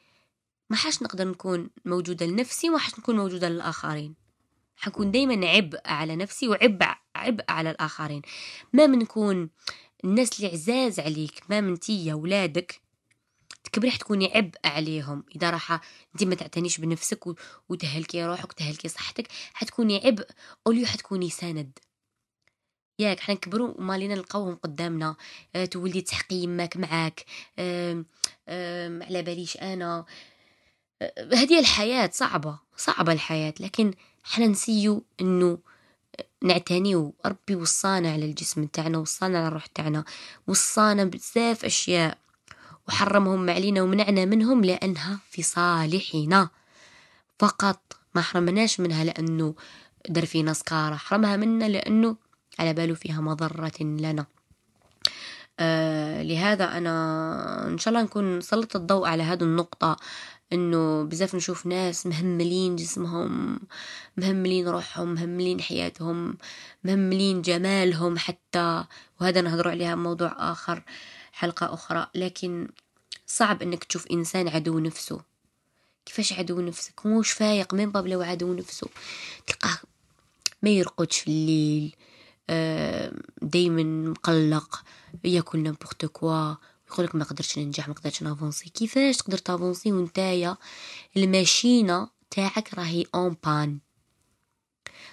ما 0.69 0.77
حاش 0.77 1.03
نقدر 1.03 1.27
نكون 1.27 1.69
موجودة 1.85 2.25
لنفسي 2.25 2.69
وما 2.69 2.79
حاش 2.79 2.99
نكون 2.99 3.15
موجودة 3.15 3.49
للآخرين. 3.49 4.15
حنكون 4.75 5.11
دايما 5.11 5.47
عبء 5.47 5.79
على 5.85 6.15
نفسي 6.15 6.47
وعبء 6.47 6.87
عبء 7.15 7.45
على 7.49 7.71
الآخرين. 7.71 8.21
ما 8.73 8.87
منكون 8.87 9.49
الناس 10.03 10.39
اللي 10.39 10.51
عزاز 10.51 10.99
عليك 10.99 11.43
ما 11.49 11.61
من 11.61 11.79
تيا 11.79 12.13
ولادك 12.13 12.81
تكبري 13.63 13.91
حتكوني 13.91 14.31
عبء 14.35 14.57
عليهم. 14.65 15.23
إذا 15.35 15.49
راح 15.49 15.71
انت 16.13 16.23
ما 16.23 16.35
تعتنيش 16.35 16.77
بنفسك 16.77 17.25
وتهلكي 17.69 18.25
روحك 18.25 18.49
وتهلكي 18.49 18.87
صحتك 18.87 19.27
حتكوني 19.53 20.01
عبء 20.05 20.27
اوليو 20.67 20.85
حتكوني 20.85 21.29
سند 21.29 21.79
ياك 23.01 23.19
حنا 23.19 23.35
نكبروا 23.35 23.73
وما 23.77 23.97
لينا 23.97 24.15
نلقاوهم 24.15 24.55
قدامنا. 24.63 25.15
أه 25.55 25.65
تولدي 25.65 26.01
تحقي 26.01 26.35
يماك 26.35 26.77
معاك 26.77 27.25
على 29.07 29.21
باليش 29.21 29.57
أنا. 29.57 30.05
أه 31.01 31.13
هذه 31.33 31.59
الحياة 31.59 32.09
صعبة 32.13 32.59
صعبة 32.77 33.13
الحياة 33.13 33.53
لكن 33.59 33.93
حنا 34.23 34.47
نسيو 34.47 35.03
انه 35.21 35.57
نعتنيو 36.43 37.13
ربي 37.25 37.55
وصانا 37.55 38.11
على 38.13 38.25
الجسم 38.25 38.65
تاعنا 38.65 38.97
وصانا 38.97 39.37
على 39.37 39.47
الروح 39.47 39.65
تاعنا 39.65 40.03
وصانا 40.47 41.03
بزاف 41.03 41.65
أشياء 41.65 42.17
وحرمهم 42.87 43.49
علينا 43.49 43.81
ومنعنا 43.81 44.25
منهم 44.25 44.65
لأنها 44.65 45.19
في 45.29 45.41
صالحنا. 45.43 46.49
فقط 47.39 47.79
ما 48.15 48.21
حرمناش 48.21 48.79
منها 48.79 49.03
لأنه 49.03 49.55
در 50.09 50.25
فينا 50.25 50.53
سكارة 50.53 50.95
حرمها 50.95 51.37
منا 51.37 51.65
لأنه 51.65 52.15
على 52.61 52.73
باله 52.73 52.93
فيها 52.93 53.21
مضرة 53.21 53.79
لنا. 53.79 54.25
آه 55.59 56.23
لهذا 56.23 56.77
أنا 56.77 57.67
إن 57.67 57.77
شاء 57.77 57.93
الله 57.93 58.03
نكون 58.03 58.41
سلط 58.41 58.75
الضوء 58.75 59.07
على 59.07 59.23
هذه 59.23 59.43
النقطة 59.43 59.97
إنه 60.53 61.03
بزاف 61.03 61.35
نشوف 61.35 61.65
ناس 61.65 62.05
مهملين 62.05 62.75
جسمهم 62.75 63.59
مهملين 64.17 64.67
روحهم 64.67 65.13
مهملين 65.13 65.61
حياتهم 65.61 66.37
مهملين 66.83 67.41
جمالهم 67.41 68.17
حتى 68.17 68.83
وهذا 69.21 69.41
نهضر 69.41 69.69
عليها 69.69 69.95
موضوع 69.95 70.51
آخر 70.51 70.83
حلقة 71.31 71.73
أخرى. 71.73 72.07
لكن 72.15 72.67
صعب 73.27 73.61
إنك 73.61 73.83
تشوف 73.83 74.07
إنسان 74.07 74.47
عدو 74.47 74.79
نفسه. 74.79 75.21
كيفاش 76.05 76.33
عدو 76.33 76.61
نفسك؟ 76.61 77.05
موش 77.05 77.31
فايق 77.31 77.73
من 77.73 77.91
باب 77.91 78.07
لو 78.07 78.21
عدو 78.21 78.53
نفسه. 78.53 78.87
تلقاه 79.47 79.77
ما 80.63 80.69
يرقدش 80.69 81.19
في 81.19 81.27
الليل. 81.27 81.95
دايما 83.41 84.09
مقلق 84.09 84.83
ياكل 85.23 85.59
n'importe 85.59 86.05
quoi 86.05 86.55
يقولك 86.91 87.15
ما 87.15 87.23
قدرتش 87.23 87.59
ننجح 87.59 87.87
ما 87.87 87.93
قدرتش 87.93 88.23
ن 88.23 88.28
avancer. 88.28 88.69
كيفاش 88.69 89.17
تقدر 89.17 89.37
ت 89.37 89.44
avancer 89.44 89.91
ونتايا 89.91 90.57
الماشينة 91.17 92.09
تاعك 92.31 92.73
راهي 92.73 93.05
en 93.15 93.37
panne 93.43 93.79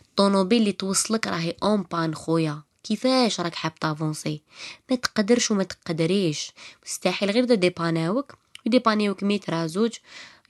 الطوموبيل 0.03 0.61
اللي 0.61 0.73
توصلك 0.73 1.27
راهي 1.27 1.55
en 1.63 1.83
panne 1.83 2.15
خويا. 2.15 2.63
كيفاش 2.85 3.41
راك 3.41 3.55
حاب 3.55 3.75
ت 3.75 3.82
avancer؟ 3.82 4.43
ما 4.91 4.97
تقدرش 4.97 5.51
وما 5.51 5.65
تقدريش. 5.65 6.53
مستحيل. 6.87 7.31
غير 7.31 7.45
ديباناوك. 7.55 8.35
يديبانيوك 8.67 9.23
ميت 9.23 9.55
زوج. 9.55 9.93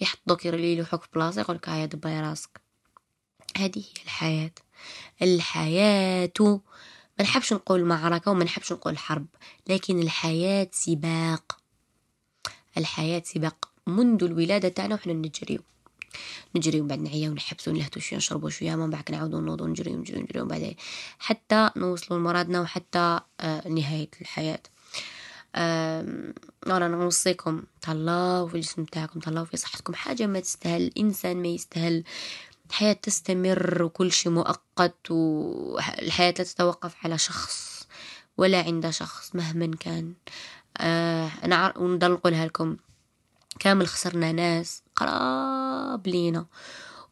يحطوك 0.01 0.45
يلوحوك 0.45 1.03
في 1.03 1.09
بلاصة 1.15 1.41
يقولك 1.41 1.69
هيا 1.69 1.87
دباي 1.87 2.21
راسك. 2.21 2.61
هذه 3.57 3.79
هي 3.79 4.03
الحياة. 4.05 4.51
الحياة 5.23 6.31
ما 7.19 7.25
نحبش 7.25 7.53
نقول 7.53 7.85
معركة 7.85 8.31
وما 8.31 8.45
نحبش 8.45 8.73
نقول 8.73 8.99
حرب 8.99 9.27
لكن 9.69 9.99
الحياة 9.99 10.69
سباق. 10.73 11.59
الحياة 12.77 13.23
سباق. 13.25 13.69
منذ 13.87 14.25
الولادة 14.25 14.69
تاعنا 14.69 14.95
وحنا 14.95 15.13
نجريو. 15.13 15.61
نجري 16.57 16.81
ومن 16.81 16.89
بعد 16.89 16.99
نعيا 16.99 17.31
ونحبسو 17.31 17.71
ونلهتو 17.71 18.01
شوية 18.01 18.19
نشربو 18.19 18.49
شوية 18.49 18.75
من 18.75 18.91
بعد 18.91 19.11
نعاودو 19.11 19.41
نوضو 19.41 19.67
نجري 19.67 19.93
نجري 19.93 20.21
نجري 20.21 20.41
ومن 20.41 20.49
بعد 20.49 20.75
حتى 21.19 21.71
نوصلو 21.77 22.19
لمرادنا 22.19 22.61
وحتى 22.61 23.21
آه 23.41 23.69
نهاية 23.69 24.11
الحياة. 24.21 24.63
آه 25.55 26.33
أنا 26.67 26.89
نوصيكم 26.89 27.63
تهلاو 27.83 28.49
في 28.49 28.55
الجسم 28.55 28.85
تاعكم 28.85 29.21
تهلاو 29.21 29.45
في 29.45 29.57
صحتكم. 29.57 29.95
حاجة 29.95 30.27
ما 30.27 30.41
تستاهل 30.41 30.83
الانسان 30.83 31.43
ما 31.43 31.49
يستاهل. 31.49 32.05
الحياة 32.71 32.93
تستمر 32.93 33.83
وكل 33.83 34.13
شيء 34.13 34.33
مؤقت 34.33 35.11
والحياة 35.11 36.35
لا 36.39 36.45
تتوقف 36.45 36.95
على 37.05 37.19
شخص 37.19 37.87
ولا 38.37 38.63
عند 38.63 38.91
شخص 38.91 39.35
مهما 39.35 39.77
كان. 39.81 40.15
آه 40.79 41.31
أنا 41.45 41.79
ونضل 41.79 42.13
نقولها 42.13 42.47
لكم. 42.47 42.77
كامل 43.59 43.87
خسرنا 43.87 44.33
ناس 44.33 44.83
قراب 44.97 46.07
لينا. 46.07 46.47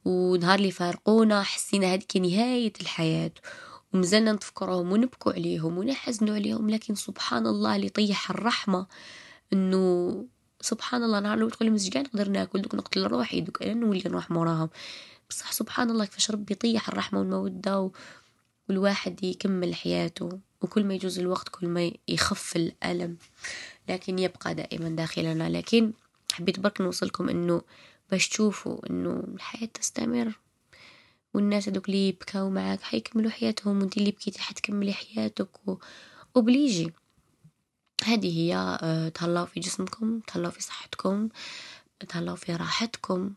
ونهار 0.04 0.58
اللي 0.58 0.70
فارقونا 0.70 1.42
حسينا 1.42 1.94
هذيك 1.94 2.16
نهاية 2.16 2.72
الحياة. 2.80 3.32
ومازلنا 3.94 4.32
نتفكرهم 4.32 4.92
ونبكوا 4.92 5.32
عليهم 5.32 5.78
ونحزنوا 5.78 6.34
عليهم. 6.34 6.70
لكن 6.70 6.94
سبحان 6.94 7.46
الله 7.46 7.76
اللي 7.76 7.88
طيح 7.88 8.30
الرحمة 8.30 8.86
إنه 9.52 10.24
سبحان 10.60 11.02
الله 11.02 11.20
نهار 11.20 11.38
لو 11.38 11.48
تقول 11.48 11.70
مزجان 11.70 12.02
نقدر 12.02 12.28
ناكل 12.28 12.62
دوك 12.62 12.74
نقتل 12.74 13.06
روحي 13.06 13.40
دوك 13.40 13.62
أنا 13.62 13.74
نولي 13.74 14.02
نروح 14.06 14.30
موراهم. 14.30 14.68
بصح 15.30 15.52
سبحان 15.52 15.90
الله 15.90 16.04
كيفاش 16.04 16.30
ربي 16.30 16.52
يطيح 16.52 16.88
الرحمة 16.88 17.18
والمودة 17.20 17.90
والواحد 18.68 19.24
يكمل 19.24 19.74
حياته 19.74 20.40
وكل 20.62 20.84
ما 20.84 20.94
يجوز 20.94 21.18
الوقت 21.18 21.48
كل 21.48 21.68
ما 21.68 21.92
يخف 22.08 22.56
الألم. 22.56 23.16
لكن 23.88 24.18
يبقى 24.18 24.54
دائما 24.54 24.88
داخلنا. 24.88 25.48
لكن 25.48 25.92
حبيت 26.32 26.60
برك 26.60 26.80
نوصلكم 26.80 27.28
إنه 27.28 27.62
باش 28.10 28.28
تشوفوا 28.28 28.90
إنه 28.90 29.24
الحياة 29.34 29.66
تستمر 29.66 30.38
والناس 31.34 31.68
هذوك 31.68 31.86
اللي 31.86 32.08
يبكاو 32.08 32.50
معاك 32.50 32.80
حيكملوا 32.82 33.30
حياتهم 33.30 33.80
وانت 33.80 33.96
اللي 33.96 34.10
بكيتي 34.10 34.40
حتكملي 34.42 34.92
حياتك 34.92 35.68
و... 35.68 35.76
وبليجي. 36.34 36.92
هذه 38.04 38.38
هي 38.38 38.78
آه، 38.82 39.08
تهلاو 39.08 39.46
في 39.46 39.60
جسمكم 39.60 40.20
تهلاو 40.20 40.50
في 40.50 40.62
صحتكم 40.62 41.28
تهلاو 42.08 42.36
في 42.36 42.56
راحتكم. 42.56 43.34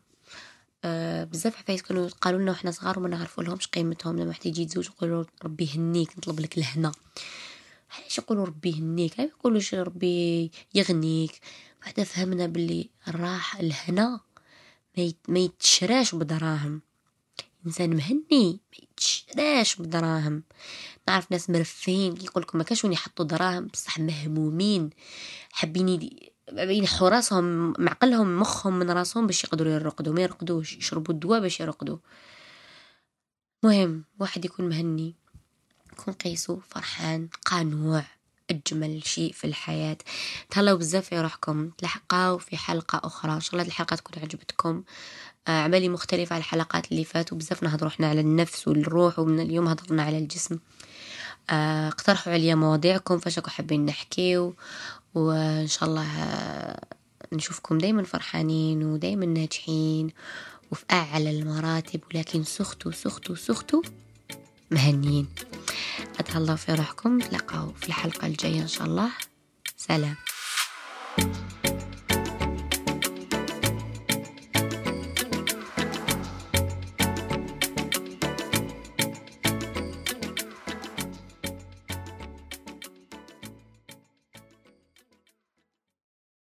أه 0.84 1.24
بزاف 1.24 1.56
حفايس 1.56 1.82
كانوا 1.82 2.08
قالوا 2.08 2.40
لنا 2.40 2.52
وحنا 2.52 2.70
صغار 2.70 2.98
وما 2.98 3.08
نعرفوا 3.08 3.42
لهمش 3.44 3.66
قيمتهم. 3.66 4.16
لما 4.16 4.28
واحد 4.28 4.46
يجي 4.46 4.62
يتزوج 4.62 4.86
يقولوا 4.86 5.24
ربي 5.44 5.64
يهنيك 5.64 6.18
نطلب 6.18 6.40
لك 6.40 6.58
الهنا 6.58 6.92
علاش 7.90 8.18
يقولوا 8.18 8.46
ربي 8.46 8.70
يهنيك؟ 8.70 9.20
ما 9.20 9.24
يقولوش 9.24 9.74
ربي 9.74 10.50
يغنيك؟ 10.74 11.40
بعد 11.86 12.02
فهمنا 12.02 12.46
باللي 12.46 12.88
الراحة 13.08 13.60
الهنا 13.60 14.20
ما 15.28 15.38
يتشراش 15.38 16.14
بدراهم. 16.14 16.82
إنسان 17.66 17.96
مهني 17.96 18.60
ما 18.72 18.78
يتشراش 18.82 19.76
بدراهم. 19.76 20.42
نعرف 21.08 21.32
ناس 21.32 21.50
مرفين 21.50 22.16
يقول 22.16 22.42
لكم 22.42 22.58
ما 22.58 22.64
وين 22.84 22.92
يحطوا 22.92 23.24
دراهم 23.24 23.66
بصح 23.66 23.98
مهمومين. 23.98 24.90
حابين 25.52 25.88
بين 26.52 26.86
حراسهم 26.86 27.72
معقلهم 27.78 28.40
مخهم 28.40 28.78
من 28.78 28.90
راسهم 28.90 29.26
باش 29.26 29.44
يقدروا 29.44 29.72
يرقدوا 29.72 30.14
ما 30.14 30.22
يرقدوش 30.22 30.76
يشربوا 30.76 31.14
الدواء 31.14 31.40
باش 31.40 31.60
يرقدوا. 31.60 31.98
مهم 33.62 34.04
واحد 34.18 34.44
يكون 34.44 34.68
مهني 34.68 35.14
يكون 35.92 36.14
قيسو 36.14 36.60
فرحان 36.68 37.28
قانوع 37.46 38.04
أجمل 38.50 39.06
شيء 39.06 39.32
في 39.32 39.46
الحياة. 39.46 39.98
تهلاو 40.50 40.76
بزاف 40.76 41.08
في 41.08 41.20
روحكم 41.20 41.70
تلحقاو 41.70 42.38
في 42.38 42.56
حلقة 42.56 43.00
أخرى. 43.04 43.32
إن 43.32 43.40
شاء 43.40 43.52
الله 43.52 43.66
الحلقة 43.66 43.96
تكون 43.96 44.22
عجبتكم. 44.22 44.82
آه، 45.48 45.62
عملي 45.62 45.88
مختلفة 45.88 46.34
على 46.34 46.40
الحلقات 46.40 46.92
اللي 46.92 47.04
فاتوا 47.04 47.38
بزاف 47.38 47.62
نهضروا 47.62 47.90
إحنا 47.90 48.08
على 48.08 48.20
النفس 48.20 48.68
والروح 48.68 49.18
ومن 49.18 49.40
اليوم 49.40 49.68
هضرنا 49.68 50.02
على 50.02 50.18
الجسم. 50.18 50.58
اقترحوا 51.50 52.32
عليا 52.32 52.54
مواضيعكم 52.54 53.18
فاش 53.18 53.38
راكم 53.38 53.50
حابين 53.50 53.86
نحكيو 53.86 54.54
وان 55.14 55.66
شاء 55.66 55.88
الله 55.88 56.06
آه، 56.22 56.84
نشوفكم 57.32 57.78
دايما 57.78 58.02
فرحانين 58.02 58.84
ودايما 58.84 59.26
ناجحين 59.26 60.10
وفي 60.70 60.84
أعلى 60.90 61.30
المراتب 61.30 62.00
ولكن 62.14 62.44
سختوا 62.44 62.92
سختوا 62.92 63.36
سختوا 63.36 63.82
مهنيين. 64.70 65.28
أتهلا 66.18 66.56
في 66.56 66.74
روحكم 66.74 67.18
تلقاو 67.18 67.72
في 67.72 67.88
الحلقة 67.88 68.26
الجاية 68.26 68.62
إن 68.62 68.68
شاء 68.68 68.86
الله. 68.86 69.10
سلام. 69.76 70.16